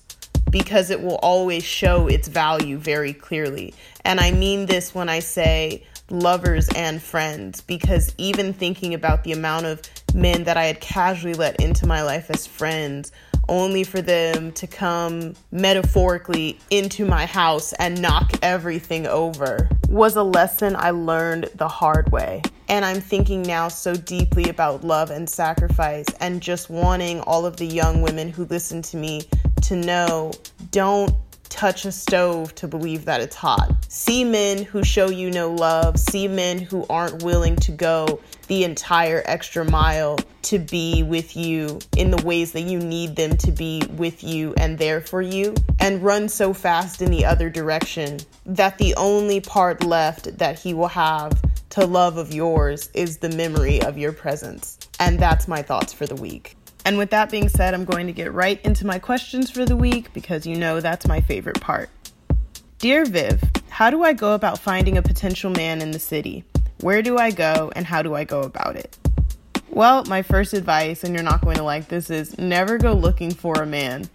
because 0.53 0.91
it 0.91 1.03
will 1.03 1.17
always 1.17 1.65
show 1.65 2.07
its 2.07 2.29
value 2.29 2.79
very 2.79 3.13
clearly. 3.13 3.75
And 4.05 4.21
I 4.21 4.31
mean 4.31 4.67
this 4.67 4.95
when 4.95 5.09
I 5.09 5.19
say 5.19 5.85
lovers 6.11 6.69
and 6.77 7.03
friends 7.03 7.61
because 7.63 8.15
even 8.19 8.53
thinking 8.53 8.95
about 8.95 9.25
the 9.25 9.33
amount 9.33 9.67
of 9.67 9.83
men 10.17 10.45
that 10.45 10.57
I 10.57 10.65
had 10.65 10.81
casually 10.81 11.35
let 11.35 11.61
into 11.61 11.87
my 11.87 12.03
life 12.03 12.31
as 12.31 12.47
friends, 12.47 13.13
only 13.49 13.85
for 13.85 14.03
them 14.03 14.51
to 14.53 14.67
come 14.67 15.35
metaphorically 15.53 16.59
into 16.71 17.05
my 17.05 17.27
house 17.27 17.73
and 17.75 18.01
knock 18.01 18.33
everything 18.43 19.07
over, 19.07 19.69
was 19.89 20.17
a 20.17 20.23
lesson 20.23 20.75
I 20.75 20.91
learned 20.91 21.51
the 21.55 21.69
hard 21.69 22.11
way. 22.11 22.43
And 22.69 22.85
I'm 22.85 23.01
thinking 23.01 23.43
now 23.43 23.69
so 23.69 23.95
deeply 23.95 24.49
about 24.49 24.83
love 24.83 25.11
and 25.11 25.31
sacrifice 25.31 26.07
and 26.21 26.43
just 26.43 26.69
wanting 26.69 27.21
all 27.21 27.47
of 27.47 27.59
the 27.59 27.67
young 27.67 28.03
women 28.03 28.29
who 28.29 28.45
listen 28.47 28.83
to 28.83 28.97
me 28.97 29.23
to 29.63 29.77
know 29.77 30.33
don't 30.73 31.15
touch 31.49 31.85
a 31.85 31.93
stove 31.93 32.55
to 32.57 32.69
believe 32.69 33.05
that 33.07 33.21
it's 33.21 33.37
hot. 33.37 33.73
See 33.89 34.25
men 34.25 34.65
who 34.65 34.83
show 34.85 35.09
you 35.09 35.31
no 35.31 35.53
love. 35.53 35.99
See 35.99 36.29
men 36.29 36.59
who 36.59 36.87
aren't 36.89 37.23
willing 37.23 37.57
to 37.57 37.73
go 37.73 38.21
the 38.49 38.65
entire 38.65 39.23
extra 39.25 39.65
mile 39.65 40.19
to 40.43 40.59
be 40.59 41.03
with 41.03 41.37
you 41.37 41.79
in 41.97 42.11
the 42.11 42.23
ways 42.25 42.53
that 42.53 42.63
you 42.63 42.79
need 42.79 43.17
them 43.17 43.37
to 43.39 43.51
be 43.51 43.83
with 43.97 44.23
you 44.23 44.55
and 44.57 44.79
there 44.79 45.01
for 45.01 45.21
you. 45.21 45.55
And 45.81 46.03
run 46.03 46.29
so 46.29 46.53
fast 46.53 47.03
in 47.03 47.11
the 47.11 47.25
other 47.25 47.51
direction 47.51 48.19
that 48.45 48.79
the 48.79 48.95
only 48.97 49.41
part 49.41 49.85
left 49.85 50.39
that 50.39 50.59
he 50.59 50.75
will 50.75 50.89
have 50.89 51.41
to 51.71 51.85
love 51.85 52.17
of 52.17 52.33
yours 52.33 52.89
is 52.95 53.19
the 53.19 53.29
memory 53.31 53.83
of 53.83 53.99
your 53.99 54.13
presence. 54.13 54.79
And 54.99 55.19
that's 55.19 55.47
my 55.49 55.63
thoughts 55.63 55.93
for 55.93 56.07
the 56.07 56.15
week. 56.15 56.57
And 56.87 56.99
with 56.99 57.11
that 57.11 57.33
being 57.33 57.49
said, 57.49 57.75
I'm 57.75 57.85
going 57.85 58.07
to 58.07 58.13
get 58.13 58.33
right 58.33 58.65
into 58.65 58.87
my 58.87 59.01
questions 59.01 59.51
for 59.51 59.65
the 59.65 59.75
week 59.75 60.13
because 60.13 60.47
you 60.47 60.55
know 60.55 60.79
that's 60.79 61.09
my 61.09 61.21
favorite 61.21 61.61
part. 61.61 61.91
Dear 62.79 63.05
Viv, 63.05 63.43
how 63.69 63.91
do 63.91 64.05
I 64.05 64.13
go 64.13 64.35
about 64.35 64.61
finding 64.61 64.97
a 64.97 65.03
potential 65.03 65.51
man 65.51 65.83
in 65.83 65.91
the 65.91 65.99
city? 65.99 66.45
Where 66.83 67.03
do 67.03 67.19
I 67.19 67.33
go 67.33 67.73
and 67.75 67.85
how 67.85 68.03
do 68.03 68.15
I 68.15 68.23
go 68.23 68.43
about 68.43 68.77
it? 68.77 68.97
Well, 69.69 70.05
my 70.05 70.23
first 70.23 70.53
advice, 70.53 71.03
and 71.03 71.13
you're 71.13 71.25
not 71.25 71.43
going 71.43 71.57
to 71.57 71.65
like 71.65 71.89
this, 71.89 72.09
is 72.09 72.39
never 72.39 72.79
go 72.79 72.93
looking 72.93 73.33
for 73.33 73.55
a 73.61 73.67
man. 73.67 74.09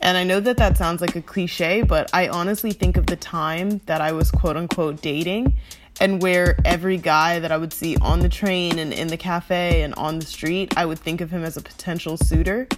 And 0.00 0.18
I 0.18 0.24
know 0.24 0.38
that 0.38 0.58
that 0.58 0.76
sounds 0.76 1.00
like 1.00 1.16
a 1.16 1.22
cliche, 1.22 1.80
but 1.80 2.10
I 2.12 2.28
honestly 2.28 2.72
think 2.72 2.98
of 2.98 3.06
the 3.06 3.16
time 3.16 3.80
that 3.86 4.02
I 4.02 4.12
was 4.12 4.30
quote 4.30 4.58
unquote 4.58 5.00
dating 5.00 5.56
and 6.00 6.22
where 6.22 6.56
every 6.64 6.96
guy 6.96 7.40
that 7.40 7.50
I 7.50 7.56
would 7.56 7.72
see 7.72 7.96
on 7.96 8.20
the 8.20 8.28
train 8.28 8.78
and 8.78 8.92
in 8.92 9.08
the 9.08 9.16
cafe 9.16 9.82
and 9.82 9.94
on 9.94 10.18
the 10.18 10.26
street, 10.26 10.76
I 10.76 10.86
would 10.86 10.98
think 10.98 11.20
of 11.20 11.30
him 11.30 11.44
as 11.44 11.56
a 11.56 11.62
potential 11.62 12.16
suitor. 12.16 12.68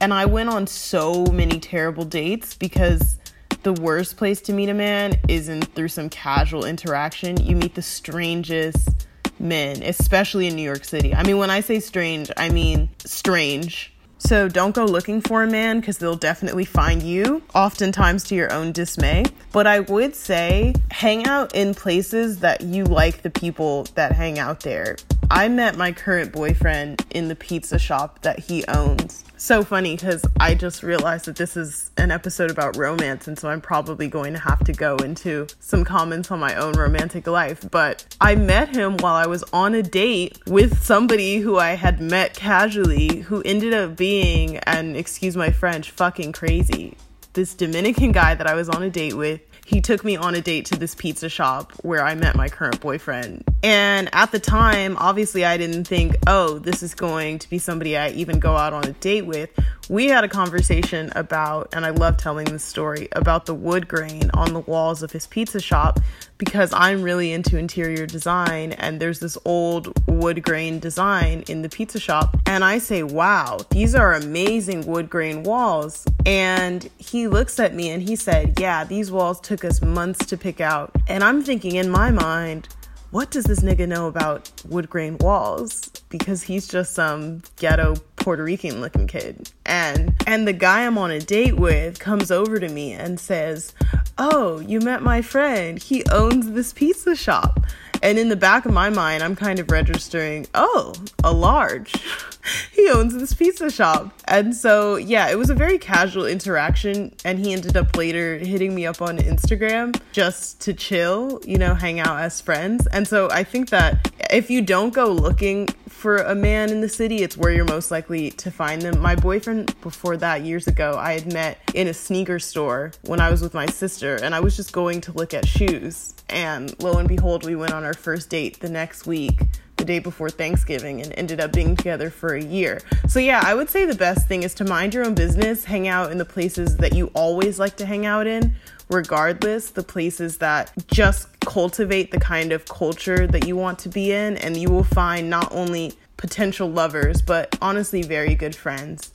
And 0.00 0.14
I 0.14 0.26
went 0.26 0.48
on 0.48 0.66
so 0.66 1.26
many 1.26 1.58
terrible 1.58 2.04
dates 2.04 2.54
because 2.54 3.18
the 3.64 3.72
worst 3.72 4.16
place 4.16 4.40
to 4.42 4.52
meet 4.52 4.68
a 4.68 4.74
man 4.74 5.18
isn't 5.28 5.74
through 5.74 5.88
some 5.88 6.08
casual 6.08 6.64
interaction. 6.64 7.42
You 7.42 7.56
meet 7.56 7.74
the 7.74 7.82
strangest 7.82 9.06
men, 9.40 9.82
especially 9.82 10.46
in 10.46 10.54
New 10.54 10.62
York 10.62 10.84
City. 10.84 11.14
I 11.14 11.24
mean, 11.24 11.38
when 11.38 11.50
I 11.50 11.60
say 11.60 11.80
strange, 11.80 12.30
I 12.36 12.50
mean 12.50 12.88
strange. 13.04 13.92
So 14.18 14.48
don't 14.48 14.74
go 14.74 14.84
looking 14.84 15.20
for 15.20 15.42
a 15.42 15.46
man 15.46 15.80
because 15.80 15.98
they'll 15.98 16.16
definitely 16.16 16.64
find 16.64 17.02
you, 17.02 17.42
oftentimes 17.54 18.24
to 18.24 18.34
your 18.34 18.52
own 18.52 18.72
dismay. 18.72 19.24
But 19.52 19.66
I 19.66 19.80
would 19.80 20.14
say 20.14 20.74
hang 20.90 21.26
out 21.26 21.54
in 21.54 21.74
places 21.74 22.40
that 22.40 22.60
you 22.60 22.84
like 22.84 23.22
the 23.22 23.30
people 23.30 23.84
that 23.94 24.12
hang 24.12 24.38
out 24.38 24.60
there. 24.60 24.96
I 25.30 25.48
met 25.48 25.76
my 25.76 25.92
current 25.92 26.32
boyfriend 26.32 27.04
in 27.10 27.28
the 27.28 27.36
pizza 27.36 27.78
shop 27.78 28.22
that 28.22 28.38
he 28.38 28.64
owns 28.66 29.24
so 29.36 29.62
funny 29.62 29.94
because 29.94 30.24
I 30.40 30.54
just 30.54 30.82
realized 30.82 31.26
that 31.26 31.36
this 31.36 31.54
is 31.56 31.90
an 31.98 32.10
episode 32.10 32.50
about 32.50 32.76
romance, 32.76 33.28
and 33.28 33.38
so 33.38 33.50
I'm 33.50 33.60
probably 33.60 34.08
going 34.08 34.32
to 34.32 34.38
have 34.38 34.64
to 34.64 34.72
go 34.72 34.96
into 34.96 35.46
some 35.60 35.84
comments 35.84 36.30
on 36.30 36.40
my 36.40 36.54
own 36.54 36.72
romantic 36.72 37.26
life. 37.26 37.68
But 37.70 38.06
I 38.20 38.36
met 38.36 38.74
him 38.74 38.96
while 38.96 39.14
I 39.14 39.26
was 39.26 39.44
on 39.52 39.74
a 39.74 39.82
date 39.82 40.38
with 40.46 40.82
somebody 40.82 41.38
who 41.38 41.58
I 41.58 41.74
had 41.74 42.00
met 42.00 42.34
casually, 42.34 43.18
who 43.18 43.42
ended 43.42 43.74
up 43.74 43.96
being, 43.96 44.56
and 44.58 44.96
excuse 44.96 45.36
my 45.36 45.50
French, 45.50 45.90
fucking 45.90 46.32
crazy. 46.32 46.96
This 47.34 47.54
Dominican 47.54 48.12
guy 48.12 48.34
that 48.34 48.46
I 48.46 48.54
was 48.54 48.70
on 48.70 48.82
a 48.82 48.90
date 48.90 49.14
with 49.14 49.42
he 49.68 49.82
took 49.82 50.02
me 50.02 50.16
on 50.16 50.34
a 50.34 50.40
date 50.40 50.64
to 50.64 50.78
this 50.78 50.94
pizza 50.94 51.28
shop 51.28 51.72
where 51.82 52.02
I 52.02 52.14
met 52.14 52.34
my 52.34 52.48
current 52.48 52.80
boyfriend. 52.80 53.44
And 53.62 54.08
at 54.12 54.30
the 54.30 54.38
time, 54.38 54.96
obviously, 54.98 55.44
I 55.44 55.56
didn't 55.56 55.84
think, 55.84 56.16
oh, 56.26 56.58
this 56.58 56.82
is 56.82 56.94
going 56.94 57.40
to 57.40 57.50
be 57.50 57.58
somebody 57.58 57.96
I 57.96 58.10
even 58.10 58.38
go 58.38 58.56
out 58.56 58.72
on 58.72 58.84
a 58.84 58.92
date 58.92 59.26
with. 59.26 59.50
We 59.88 60.06
had 60.06 60.22
a 60.22 60.28
conversation 60.28 61.10
about, 61.16 61.70
and 61.72 61.84
I 61.84 61.90
love 61.90 62.18
telling 62.18 62.46
this 62.46 62.62
story, 62.62 63.08
about 63.12 63.46
the 63.46 63.54
wood 63.54 63.88
grain 63.88 64.30
on 64.34 64.52
the 64.52 64.60
walls 64.60 65.02
of 65.02 65.10
his 65.10 65.26
pizza 65.26 65.60
shop 65.60 65.98
because 66.36 66.72
I'm 66.72 67.02
really 67.02 67.32
into 67.32 67.58
interior 67.58 68.06
design 68.06 68.72
and 68.72 69.00
there's 69.00 69.18
this 69.18 69.36
old 69.44 69.92
wood 70.06 70.42
grain 70.42 70.78
design 70.78 71.42
in 71.48 71.62
the 71.62 71.68
pizza 71.68 71.98
shop. 71.98 72.36
And 72.46 72.64
I 72.64 72.78
say, 72.78 73.02
wow, 73.02 73.58
these 73.70 73.94
are 73.94 74.12
amazing 74.12 74.86
wood 74.86 75.10
grain 75.10 75.42
walls. 75.42 76.06
And 76.24 76.88
he 76.98 77.26
looks 77.26 77.58
at 77.58 77.74
me 77.74 77.90
and 77.90 78.02
he 78.02 78.14
said, 78.14 78.60
yeah, 78.60 78.84
these 78.84 79.10
walls 79.10 79.40
took 79.40 79.64
us 79.64 79.82
months 79.82 80.26
to 80.26 80.36
pick 80.36 80.60
out. 80.60 80.92
And 81.08 81.24
I'm 81.24 81.42
thinking 81.42 81.74
in 81.74 81.90
my 81.90 82.10
mind, 82.12 82.68
what 83.10 83.30
does 83.30 83.44
this 83.44 83.60
nigga 83.60 83.88
know 83.88 84.06
about 84.06 84.50
wood 84.68 84.90
grain 84.90 85.16
walls? 85.18 85.90
Because 86.10 86.42
he's 86.42 86.68
just 86.68 86.94
some 86.94 87.42
ghetto 87.56 87.94
Puerto 88.16 88.44
Rican 88.44 88.80
looking 88.80 89.06
kid. 89.06 89.50
And 89.64 90.14
and 90.26 90.46
the 90.46 90.52
guy 90.52 90.84
I'm 90.84 90.98
on 90.98 91.10
a 91.10 91.20
date 91.20 91.56
with 91.56 91.98
comes 91.98 92.30
over 92.30 92.58
to 92.58 92.68
me 92.68 92.92
and 92.92 93.18
says, 93.18 93.72
"Oh, 94.18 94.60
you 94.60 94.80
met 94.80 95.02
my 95.02 95.22
friend. 95.22 95.82
He 95.82 96.04
owns 96.10 96.50
this 96.50 96.72
pizza 96.72 97.16
shop." 97.16 97.60
And 98.02 98.18
in 98.18 98.28
the 98.28 98.36
back 98.36 98.64
of 98.66 98.72
my 98.72 98.90
mind, 98.90 99.22
I'm 99.22 99.34
kind 99.34 99.58
of 99.58 99.70
registering, 99.70 100.46
"Oh, 100.54 100.92
a 101.24 101.32
large." 101.32 101.94
he 102.72 102.88
owns 102.90 103.14
this 103.14 103.34
pizza 103.34 103.70
shop. 103.70 104.12
And 104.26 104.54
so, 104.54 104.96
yeah, 104.96 105.28
it 105.30 105.38
was 105.38 105.50
a 105.50 105.54
very 105.54 105.78
casual 105.78 106.26
interaction. 106.26 107.14
And 107.24 107.38
he 107.38 107.52
ended 107.52 107.76
up 107.76 107.96
later 107.96 108.38
hitting 108.38 108.74
me 108.74 108.86
up 108.86 109.02
on 109.02 109.18
Instagram 109.18 110.00
just 110.12 110.60
to 110.62 110.74
chill, 110.74 111.40
you 111.44 111.58
know, 111.58 111.74
hang 111.74 112.00
out 112.00 112.20
as 112.20 112.40
friends. 112.40 112.86
And 112.88 113.06
so 113.06 113.28
I 113.30 113.44
think 113.44 113.70
that 113.70 114.12
if 114.30 114.50
you 114.50 114.62
don't 114.62 114.92
go 114.92 115.10
looking 115.10 115.68
for 115.88 116.18
a 116.18 116.34
man 116.34 116.70
in 116.70 116.80
the 116.80 116.88
city, 116.88 117.22
it's 117.22 117.36
where 117.36 117.50
you're 117.50 117.64
most 117.64 117.90
likely 117.90 118.30
to 118.30 118.50
find 118.50 118.82
them. 118.82 119.00
My 119.00 119.16
boyfriend, 119.16 119.74
before 119.80 120.16
that, 120.18 120.42
years 120.42 120.68
ago, 120.68 120.96
I 120.96 121.14
had 121.14 121.32
met 121.32 121.58
in 121.74 121.88
a 121.88 121.94
sneaker 121.94 122.38
store 122.38 122.92
when 123.02 123.20
I 123.20 123.30
was 123.30 123.42
with 123.42 123.52
my 123.52 123.66
sister, 123.66 124.14
and 124.16 124.34
I 124.34 124.40
was 124.40 124.54
just 124.54 124.72
going 124.72 125.00
to 125.02 125.12
look 125.12 125.34
at 125.34 125.46
shoes. 125.46 126.14
And 126.28 126.72
lo 126.80 126.98
and 126.98 127.08
behold, 127.08 127.44
we 127.44 127.56
went 127.56 127.72
on 127.72 127.84
our 127.84 127.94
first 127.94 128.30
date 128.30 128.60
the 128.60 128.68
next 128.68 129.06
week 129.06 129.40
the 129.78 129.84
day 129.84 129.98
before 129.98 130.28
Thanksgiving 130.28 131.00
and 131.00 131.14
ended 131.16 131.40
up 131.40 131.52
being 131.52 131.74
together 131.74 132.10
for 132.10 132.34
a 132.34 132.42
year. 132.42 132.82
So, 133.08 133.18
yeah, 133.18 133.42
I 133.44 133.54
would 133.54 133.70
say 133.70 133.86
the 133.86 133.94
best 133.94 134.28
thing 134.28 134.42
is 134.42 134.52
to 134.54 134.64
mind 134.64 134.92
your 134.92 135.06
own 135.06 135.14
business, 135.14 135.64
hang 135.64 135.88
out 135.88 136.12
in 136.12 136.18
the 136.18 136.24
places 136.24 136.76
that 136.76 136.94
you 136.94 137.10
always 137.14 137.58
like 137.58 137.76
to 137.76 137.86
hang 137.86 138.04
out 138.04 138.26
in, 138.26 138.54
regardless, 138.90 139.70
the 139.70 139.82
places 139.82 140.38
that 140.38 140.72
just 140.88 141.28
cultivate 141.40 142.10
the 142.10 142.20
kind 142.20 142.52
of 142.52 142.66
culture 142.66 143.26
that 143.26 143.46
you 143.46 143.56
want 143.56 143.78
to 143.78 143.88
be 143.88 144.12
in, 144.12 144.36
and 144.36 144.56
you 144.56 144.68
will 144.68 144.84
find 144.84 145.30
not 145.30 145.50
only 145.52 145.94
potential 146.16 146.68
lovers, 146.68 147.22
but 147.22 147.56
honestly, 147.62 148.02
very 148.02 148.34
good 148.34 148.54
friends. 148.54 149.10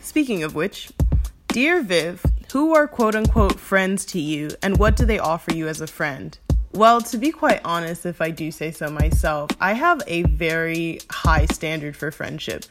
Speaking 0.00 0.44
of 0.44 0.54
which, 0.54 0.92
Dear 1.48 1.82
Viv, 1.82 2.24
who 2.52 2.74
are 2.74 2.86
quote 2.86 3.14
unquote 3.14 3.58
friends 3.58 4.04
to 4.06 4.20
you, 4.20 4.50
and 4.62 4.78
what 4.78 4.94
do 4.94 5.06
they 5.06 5.18
offer 5.18 5.54
you 5.54 5.68
as 5.68 5.80
a 5.80 5.86
friend? 5.86 6.38
Well, 6.74 7.02
to 7.02 7.18
be 7.18 7.30
quite 7.30 7.60
honest, 7.66 8.06
if 8.06 8.22
I 8.22 8.30
do 8.30 8.50
say 8.50 8.70
so 8.70 8.88
myself, 8.88 9.50
I 9.60 9.74
have 9.74 10.00
a 10.06 10.22
very 10.22 11.00
high 11.10 11.44
standard 11.46 11.94
for 11.94 12.10
friendship. 12.10 12.64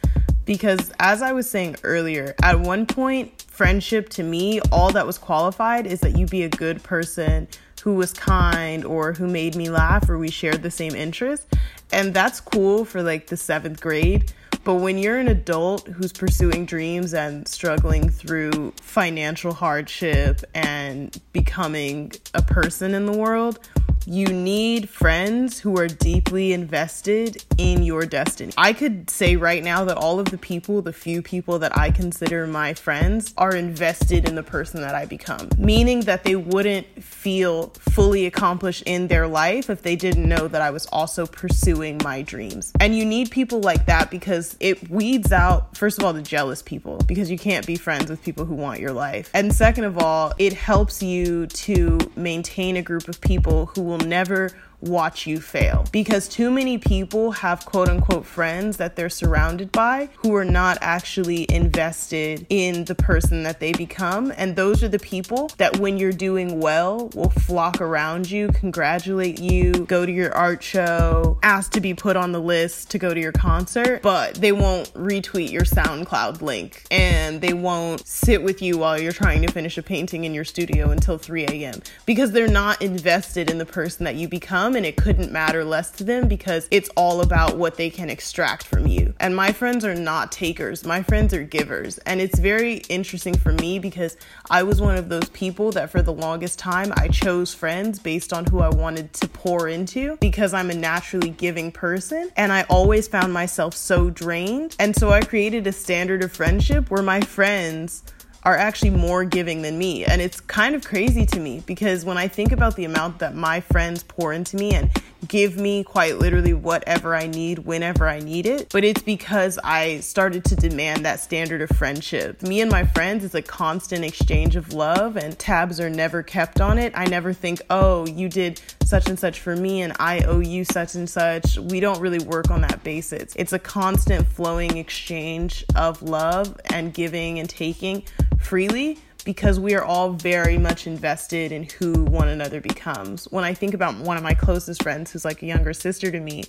Because 0.43 0.91
as 0.99 1.21
I 1.21 1.33
was 1.33 1.47
saying 1.47 1.75
earlier, 1.83 2.33
at 2.41 2.59
one 2.59 2.87
point, 2.87 3.45
friendship 3.47 4.09
to 4.09 4.23
me, 4.23 4.59
all 4.71 4.91
that 4.91 5.05
was 5.05 5.19
qualified 5.19 5.85
is 5.85 5.99
that 5.99 6.17
you 6.17 6.25
be 6.25 6.41
a 6.41 6.49
good 6.49 6.81
person 6.81 7.47
who 7.83 7.93
was 7.93 8.11
kind 8.11 8.83
or 8.85 9.13
who 9.13 9.27
made 9.27 9.55
me 9.55 9.69
laugh 9.69 10.09
or 10.09 10.17
we 10.17 10.31
shared 10.31 10.63
the 10.63 10.71
same 10.71 10.95
interests. 10.95 11.45
And 11.91 12.11
that's 12.11 12.39
cool 12.39 12.85
for 12.85 13.03
like 13.03 13.27
the 13.27 13.37
seventh 13.37 13.81
grade. 13.81 14.33
But 14.63 14.75
when 14.75 14.97
you're 14.97 15.17
an 15.17 15.27
adult 15.27 15.87
who's 15.87 16.11
pursuing 16.11 16.65
dreams 16.65 17.13
and 17.13 17.47
struggling 17.47 18.09
through 18.09 18.73
financial 18.81 19.53
hardship 19.53 20.41
and 20.53 21.19
becoming 21.33 22.11
a 22.33 22.41
person 22.41 22.93
in 22.93 23.05
the 23.05 23.17
world, 23.17 23.59
you 24.05 24.25
need 24.27 24.89
friends 24.89 25.59
who 25.59 25.77
are 25.77 25.87
deeply 25.87 26.53
invested 26.53 27.43
in 27.57 27.83
your 27.83 28.05
destiny. 28.05 28.51
I 28.57 28.73
could 28.73 29.09
say 29.09 29.35
right 29.35 29.63
now 29.63 29.85
that 29.85 29.97
all 29.97 30.19
of 30.19 30.31
the 30.31 30.37
people, 30.37 30.81
the 30.81 30.93
few 30.93 31.21
people 31.21 31.59
that 31.59 31.77
I 31.77 31.91
consider 31.91 32.47
my 32.47 32.73
friends, 32.73 33.33
are 33.37 33.55
invested 33.55 34.27
in 34.27 34.35
the 34.35 34.43
person 34.43 34.81
that 34.81 34.95
I 34.95 35.05
become, 35.05 35.49
meaning 35.57 36.01
that 36.01 36.23
they 36.23 36.35
wouldn't 36.35 36.87
feel 37.01 37.67
fully 37.77 38.25
accomplished 38.25 38.83
in 38.85 39.07
their 39.07 39.27
life 39.27 39.69
if 39.69 39.83
they 39.83 39.95
didn't 39.95 40.27
know 40.27 40.47
that 40.47 40.61
I 40.61 40.71
was 40.71 40.87
also 40.87 41.25
pursuing 41.27 41.99
my 42.03 42.21
dreams. 42.21 42.71
And 42.79 42.95
you 42.95 43.05
need 43.05 43.29
people 43.29 43.59
like 43.61 43.85
that 43.85 44.09
because 44.09 44.55
it 44.59 44.89
weeds 44.89 45.31
out, 45.31 45.77
first 45.77 45.99
of 45.99 46.05
all, 46.05 46.13
the 46.13 46.21
jealous 46.21 46.61
people, 46.61 46.97
because 47.05 47.29
you 47.29 47.37
can't 47.37 47.67
be 47.67 47.75
friends 47.75 48.09
with 48.09 48.23
people 48.23 48.45
who 48.45 48.55
want 48.55 48.79
your 48.79 48.93
life. 48.93 49.29
And 49.33 49.53
second 49.53 49.83
of 49.83 49.97
all, 49.99 50.33
it 50.37 50.53
helps 50.53 51.03
you 51.03 51.47
to 51.47 51.99
maintain 52.15 52.77
a 52.77 52.81
group 52.81 53.07
of 53.07 53.21
people 53.21 53.67
who 53.67 53.90
will 53.91 54.07
never 54.07 54.51
watch 54.81 55.27
you 55.27 55.39
fail 55.39 55.85
because 55.91 56.27
too 56.27 56.49
many 56.49 56.77
people 56.77 57.31
have 57.31 57.65
quote 57.65 57.87
unquote 57.87 58.25
friends 58.25 58.77
that 58.77 58.95
they're 58.95 59.09
surrounded 59.09 59.71
by 59.71 60.09
who 60.17 60.35
are 60.35 60.45
not 60.45 60.77
actually 60.81 61.45
invested 61.51 62.45
in 62.49 62.85
the 62.85 62.95
person 62.95 63.43
that 63.43 63.59
they 63.59 63.71
become. 63.73 64.33
And 64.37 64.55
those 64.55 64.83
are 64.83 64.87
the 64.87 64.99
people 64.99 65.51
that 65.57 65.77
when 65.79 65.97
you're 65.97 66.11
doing 66.11 66.59
well 66.59 67.09
will 67.13 67.29
flock 67.29 67.81
around 67.81 68.29
you, 68.29 68.49
congratulate 68.49 69.39
you, 69.39 69.71
go 69.85 70.05
to 70.05 70.11
your 70.11 70.33
art 70.33 70.63
show, 70.63 71.37
ask 71.43 71.71
to 71.73 71.81
be 71.81 71.93
put 71.93 72.15
on 72.15 72.31
the 72.31 72.41
list 72.41 72.89
to 72.91 72.97
go 72.97 73.13
to 73.13 73.19
your 73.19 73.31
concert, 73.31 74.01
but 74.01 74.35
they 74.35 74.51
won't 74.51 74.93
retweet 74.93 75.51
your 75.51 75.63
SoundCloud 75.63 76.41
link 76.41 76.83
and 76.89 77.41
they 77.41 77.53
won't 77.53 78.05
sit 78.07 78.41
with 78.41 78.61
you 78.61 78.77
while 78.77 78.99
you're 78.99 79.11
trying 79.11 79.41
to 79.41 79.51
finish 79.51 79.77
a 79.77 79.83
painting 79.83 80.23
in 80.23 80.33
your 80.33 80.45
studio 80.45 80.89
until 80.89 81.17
3 81.17 81.45
a.m. 81.45 81.81
because 82.05 82.31
they're 82.31 82.47
not 82.47 82.81
invested 82.81 83.49
in 83.49 83.57
the 83.57 83.65
person 83.65 84.05
that 84.05 84.15
you 84.15 84.27
become 84.27 84.70
and 84.75 84.85
it 84.85 84.97
couldn't 84.97 85.31
matter 85.31 85.63
less 85.63 85.91
to 85.91 86.03
them 86.03 86.27
because 86.27 86.67
it's 86.71 86.89
all 86.95 87.21
about 87.21 87.57
what 87.57 87.75
they 87.75 87.89
can 87.89 88.09
extract 88.09 88.63
from 88.63 88.87
you. 88.87 89.13
And 89.19 89.35
my 89.35 89.51
friends 89.51 89.85
are 89.85 89.95
not 89.95 90.31
takers, 90.31 90.85
my 90.85 91.03
friends 91.03 91.33
are 91.33 91.43
givers. 91.43 91.97
And 91.99 92.21
it's 92.21 92.39
very 92.39 92.77
interesting 92.89 93.37
for 93.37 93.51
me 93.51 93.79
because 93.79 94.17
I 94.49 94.63
was 94.63 94.81
one 94.81 94.97
of 94.97 95.09
those 95.09 95.29
people 95.29 95.71
that 95.71 95.89
for 95.89 96.01
the 96.01 96.13
longest 96.13 96.59
time 96.59 96.93
I 96.97 97.07
chose 97.07 97.53
friends 97.53 97.99
based 97.99 98.33
on 98.33 98.45
who 98.45 98.59
I 98.59 98.69
wanted 98.69 99.13
to 99.13 99.27
pour 99.27 99.67
into 99.67 100.17
because 100.17 100.53
I'm 100.53 100.69
a 100.69 100.75
naturally 100.75 101.29
giving 101.29 101.71
person 101.71 102.29
and 102.37 102.51
I 102.51 102.63
always 102.63 103.07
found 103.07 103.33
myself 103.33 103.75
so 103.75 104.09
drained. 104.09 104.75
And 104.79 104.95
so 104.95 105.11
I 105.11 105.21
created 105.21 105.67
a 105.67 105.71
standard 105.71 106.23
of 106.23 106.31
friendship 106.31 106.89
where 106.89 107.03
my 107.03 107.21
friends 107.21 108.03
are 108.43 108.57
actually 108.57 108.89
more 108.91 109.23
giving 109.23 109.61
than 109.61 109.77
me. 109.77 110.03
And 110.05 110.21
it's 110.21 110.39
kind 110.39 110.75
of 110.75 110.83
crazy 110.83 111.25
to 111.27 111.39
me 111.39 111.63
because 111.65 112.05
when 112.05 112.17
I 112.17 112.27
think 112.27 112.51
about 112.51 112.75
the 112.75 112.85
amount 112.85 113.19
that 113.19 113.35
my 113.35 113.61
friends 113.61 114.03
pour 114.03 114.33
into 114.33 114.57
me 114.57 114.73
and 114.73 114.89
give 115.27 115.57
me 115.57 115.83
quite 115.83 116.17
literally 116.17 116.53
whatever 116.53 117.15
I 117.15 117.27
need 117.27 117.59
whenever 117.59 118.07
I 118.07 118.19
need 118.19 118.45
it, 118.47 118.69
but 118.71 118.83
it's 118.83 119.03
because 119.03 119.59
I 119.63 119.99
started 119.99 120.43
to 120.45 120.55
demand 120.55 121.05
that 121.05 121.19
standard 121.19 121.61
of 121.61 121.69
friendship. 121.77 122.41
Me 122.41 122.61
and 122.61 122.71
my 122.71 122.85
friends 122.85 123.23
is 123.23 123.35
a 123.35 123.41
constant 123.41 124.03
exchange 124.03 124.55
of 124.55 124.73
love, 124.73 125.17
and 125.17 125.37
tabs 125.37 125.79
are 125.79 125.89
never 125.89 126.23
kept 126.23 126.59
on 126.59 126.79
it. 126.79 126.93
I 126.95 127.05
never 127.05 127.33
think, 127.33 127.61
oh, 127.69 128.07
you 128.07 128.29
did 128.29 128.61
such 128.91 129.07
and 129.07 129.17
such 129.17 129.39
for 129.39 129.55
me 129.55 129.83
and 129.83 129.93
I 130.01 130.19
owe 130.25 130.41
you 130.41 130.65
such 130.65 130.95
and 130.95 131.09
such. 131.09 131.57
We 131.57 131.79
don't 131.79 132.01
really 132.01 132.19
work 132.19 132.51
on 132.51 132.59
that 132.59 132.83
basis. 132.83 133.33
It's 133.37 133.53
a 133.53 133.57
constant 133.57 134.27
flowing 134.27 134.75
exchange 134.75 135.63
of 135.77 136.01
love 136.01 136.59
and 136.65 136.93
giving 136.93 137.39
and 137.39 137.49
taking 137.49 138.03
freely 138.37 138.99
because 139.23 139.61
we 139.61 139.75
are 139.75 139.83
all 139.85 140.11
very 140.11 140.57
much 140.57 140.87
invested 140.87 141.53
in 141.53 141.63
who 141.79 142.03
one 142.03 142.27
another 142.27 142.59
becomes. 142.59 143.31
When 143.31 143.45
I 143.45 143.53
think 143.53 143.73
about 143.73 143.95
one 143.95 144.17
of 144.17 144.23
my 144.23 144.33
closest 144.33 144.83
friends 144.83 145.09
who's 145.09 145.23
like 145.23 145.41
a 145.41 145.45
younger 145.45 145.71
sister 145.71 146.11
to 146.11 146.19
me, 146.19 146.43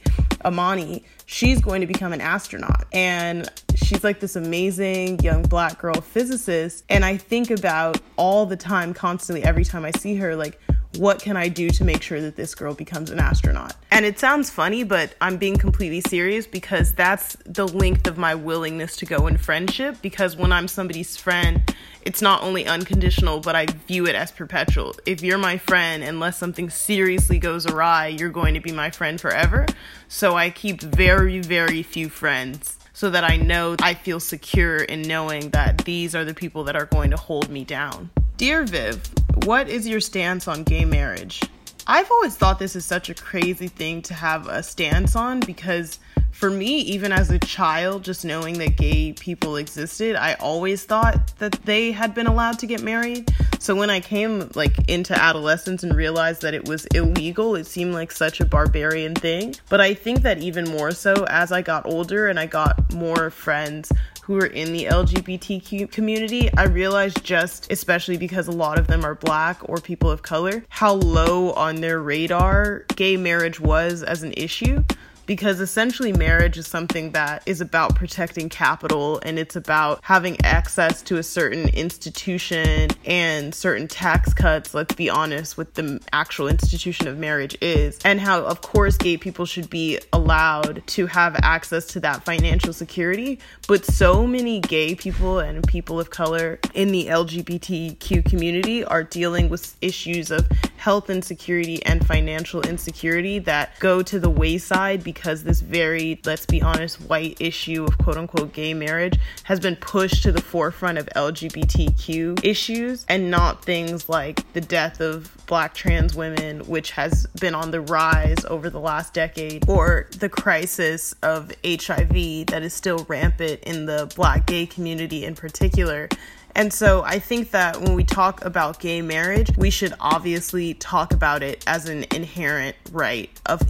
Amani, 0.44 1.04
she's 1.26 1.60
going 1.60 1.80
to 1.80 1.86
become 1.86 2.12
an 2.12 2.20
astronaut. 2.20 2.86
And 2.92 3.48
she's 3.76 4.02
like 4.02 4.18
this 4.18 4.34
amazing 4.34 5.20
young 5.20 5.42
black 5.42 5.78
girl 5.78 6.00
physicist. 6.00 6.82
And 6.88 7.04
I 7.04 7.18
think 7.18 7.52
about 7.52 8.00
all 8.16 8.46
the 8.46 8.56
time, 8.56 8.94
constantly, 8.94 9.44
every 9.44 9.64
time 9.64 9.84
I 9.84 9.92
see 9.92 10.16
her, 10.16 10.34
like, 10.34 10.58
what 10.96 11.22
can 11.22 11.36
I 11.36 11.48
do 11.48 11.70
to 11.70 11.84
make 11.84 12.02
sure 12.02 12.20
that 12.20 12.36
this 12.36 12.54
girl 12.54 12.74
becomes 12.74 13.10
an 13.10 13.18
astronaut? 13.18 13.74
And 13.90 14.04
it 14.04 14.18
sounds 14.18 14.50
funny, 14.50 14.84
but 14.84 15.14
I'm 15.20 15.36
being 15.36 15.56
completely 15.56 16.00
serious 16.02 16.46
because 16.46 16.92
that's 16.94 17.36
the 17.46 17.66
length 17.66 18.06
of 18.06 18.18
my 18.18 18.34
willingness 18.34 18.96
to 18.96 19.06
go 19.06 19.26
in 19.26 19.38
friendship. 19.38 19.96
Because 20.02 20.36
when 20.36 20.52
I'm 20.52 20.68
somebody's 20.68 21.16
friend, 21.16 21.74
it's 22.02 22.20
not 22.20 22.42
only 22.42 22.66
unconditional, 22.66 23.40
but 23.40 23.56
I 23.56 23.66
view 23.66 24.06
it 24.06 24.14
as 24.14 24.30
perpetual. 24.30 24.94
If 25.06 25.22
you're 25.22 25.38
my 25.38 25.56
friend, 25.56 26.02
unless 26.02 26.36
something 26.36 26.68
seriously 26.68 27.38
goes 27.38 27.66
awry, 27.66 28.08
you're 28.08 28.30
going 28.30 28.54
to 28.54 28.60
be 28.60 28.72
my 28.72 28.90
friend 28.90 29.20
forever. 29.20 29.66
So 30.08 30.36
I 30.36 30.50
keep 30.50 30.82
very, 30.82 31.40
very 31.40 31.82
few 31.82 32.08
friends 32.08 32.78
so 32.92 33.08
that 33.10 33.24
I 33.24 33.36
know 33.36 33.76
I 33.80 33.94
feel 33.94 34.20
secure 34.20 34.76
in 34.76 35.02
knowing 35.02 35.50
that 35.50 35.78
these 35.86 36.14
are 36.14 36.24
the 36.24 36.34
people 36.34 36.64
that 36.64 36.76
are 36.76 36.86
going 36.86 37.10
to 37.10 37.16
hold 37.16 37.48
me 37.48 37.64
down. 37.64 38.10
Dear 38.42 38.64
Viv, 38.64 39.00
what 39.44 39.68
is 39.68 39.86
your 39.86 40.00
stance 40.00 40.48
on 40.48 40.64
gay 40.64 40.84
marriage? 40.84 41.42
I've 41.86 42.10
always 42.10 42.34
thought 42.34 42.58
this 42.58 42.74
is 42.74 42.84
such 42.84 43.08
a 43.08 43.14
crazy 43.14 43.68
thing 43.68 44.02
to 44.02 44.14
have 44.14 44.48
a 44.48 44.64
stance 44.64 45.14
on 45.14 45.38
because 45.38 46.00
for 46.32 46.50
me, 46.50 46.78
even 46.78 47.12
as 47.12 47.30
a 47.30 47.38
child, 47.38 48.02
just 48.02 48.24
knowing 48.24 48.58
that 48.58 48.76
gay 48.76 49.12
people 49.12 49.54
existed, 49.54 50.16
I 50.16 50.34
always 50.40 50.82
thought 50.84 51.36
that 51.38 51.52
they 51.64 51.92
had 51.92 52.14
been 52.16 52.26
allowed 52.26 52.58
to 52.58 52.66
get 52.66 52.82
married. 52.82 53.30
So 53.60 53.76
when 53.76 53.90
I 53.90 54.00
came 54.00 54.50
like 54.56 54.88
into 54.90 55.14
adolescence 55.14 55.84
and 55.84 55.94
realized 55.94 56.42
that 56.42 56.52
it 56.52 56.66
was 56.66 56.86
illegal, 56.86 57.54
it 57.54 57.68
seemed 57.68 57.94
like 57.94 58.10
such 58.10 58.40
a 58.40 58.44
barbarian 58.44 59.14
thing. 59.14 59.54
But 59.68 59.80
I 59.80 59.94
think 59.94 60.22
that 60.22 60.38
even 60.38 60.64
more 60.64 60.90
so 60.90 61.26
as 61.28 61.52
I 61.52 61.62
got 61.62 61.86
older 61.86 62.26
and 62.26 62.40
I 62.40 62.46
got 62.46 62.92
more 62.92 63.30
friends 63.30 63.92
who 64.22 64.36
are 64.38 64.46
in 64.46 64.72
the 64.72 64.84
LGBTQ 64.84 65.90
community, 65.90 66.48
I 66.54 66.64
realized 66.64 67.24
just, 67.24 67.70
especially 67.72 68.16
because 68.16 68.46
a 68.46 68.52
lot 68.52 68.78
of 68.78 68.86
them 68.86 69.04
are 69.04 69.16
black 69.16 69.58
or 69.68 69.78
people 69.78 70.10
of 70.10 70.22
color, 70.22 70.64
how 70.68 70.94
low 70.94 71.52
on 71.52 71.80
their 71.80 72.00
radar 72.00 72.84
gay 72.94 73.16
marriage 73.16 73.58
was 73.58 74.02
as 74.04 74.22
an 74.22 74.32
issue 74.36 74.84
because 75.32 75.60
essentially 75.60 76.12
marriage 76.12 76.58
is 76.58 76.66
something 76.66 77.12
that 77.12 77.42
is 77.46 77.62
about 77.62 77.94
protecting 77.94 78.50
capital 78.50 79.18
and 79.22 79.38
it's 79.38 79.56
about 79.56 79.98
having 80.02 80.36
access 80.44 81.00
to 81.00 81.16
a 81.16 81.22
certain 81.22 81.70
institution 81.70 82.90
and 83.06 83.54
certain 83.54 83.88
tax 83.88 84.34
cuts 84.34 84.74
let's 84.74 84.94
be 84.94 85.08
honest 85.08 85.56
with 85.56 85.72
the 85.72 85.98
actual 86.12 86.48
institution 86.48 87.08
of 87.08 87.16
marriage 87.16 87.56
is 87.62 87.98
and 88.04 88.20
how 88.20 88.42
of 88.42 88.60
course 88.60 88.98
gay 88.98 89.16
people 89.16 89.46
should 89.46 89.70
be 89.70 89.98
allowed 90.12 90.82
to 90.86 91.06
have 91.06 91.34
access 91.42 91.86
to 91.86 92.00
that 92.00 92.24
financial 92.24 92.74
security. 92.74 93.38
But 93.66 93.86
so 93.86 94.26
many 94.26 94.60
gay 94.60 94.94
people 94.94 95.38
and 95.38 95.66
people 95.66 95.98
of 95.98 96.10
color 96.10 96.58
in 96.74 96.92
the 96.92 97.06
LGBTQ 97.06 98.24
community 98.26 98.84
are 98.84 99.02
dealing 99.02 99.48
with 99.48 99.76
issues 99.80 100.30
of 100.30 100.46
health 100.82 101.08
insecurity 101.08 101.80
and 101.86 102.04
financial 102.04 102.60
insecurity 102.62 103.38
that 103.38 103.78
go 103.78 104.02
to 104.02 104.18
the 104.18 104.28
wayside 104.28 105.04
because 105.04 105.44
this 105.44 105.60
very, 105.60 106.20
let's 106.24 106.44
be 106.44 106.60
honest, 106.60 107.00
white 107.02 107.36
issue 107.38 107.84
of 107.84 107.96
quote 107.98 108.16
unquote 108.16 108.52
gay 108.52 108.74
marriage 108.74 109.16
has 109.44 109.60
been 109.60 109.76
pushed 109.76 110.24
to 110.24 110.32
the 110.32 110.40
forefront 110.40 110.98
of 110.98 111.06
LGBTQ 111.14 112.44
issues 112.44 113.06
and 113.08 113.30
not 113.30 113.64
things 113.64 114.08
like 114.08 114.52
the 114.54 114.60
death 114.60 115.00
of 115.00 115.30
black 115.46 115.72
trans 115.72 116.16
women, 116.16 116.58
which 116.66 116.90
has 116.90 117.28
been 117.38 117.54
on 117.54 117.70
the 117.70 117.80
rise 117.80 118.44
over 118.46 118.68
the 118.68 118.80
last 118.80 119.14
decade, 119.14 119.68
or 119.68 120.08
the 120.18 120.28
crisis 120.28 121.14
of 121.22 121.52
HIV 121.64 122.46
that 122.48 122.62
is 122.62 122.74
still 122.74 123.06
rampant 123.08 123.60
in 123.62 123.86
the 123.86 124.12
black 124.16 124.46
gay 124.46 124.66
community 124.66 125.24
in 125.24 125.36
particular. 125.36 126.08
And 126.54 126.72
so 126.72 127.02
I 127.02 127.18
think 127.18 127.50
that 127.52 127.80
when 127.80 127.94
we 127.94 128.04
talk 128.04 128.44
about 128.44 128.78
gay 128.78 129.02
marriage, 129.02 129.50
we 129.56 129.70
should 129.70 129.94
obviously 130.00 130.74
talk 130.74 131.12
about 131.12 131.42
it 131.42 131.64
as 131.66 131.88
an 131.88 132.04
inherent 132.14 132.76
right 132.90 133.30
of 133.46 133.62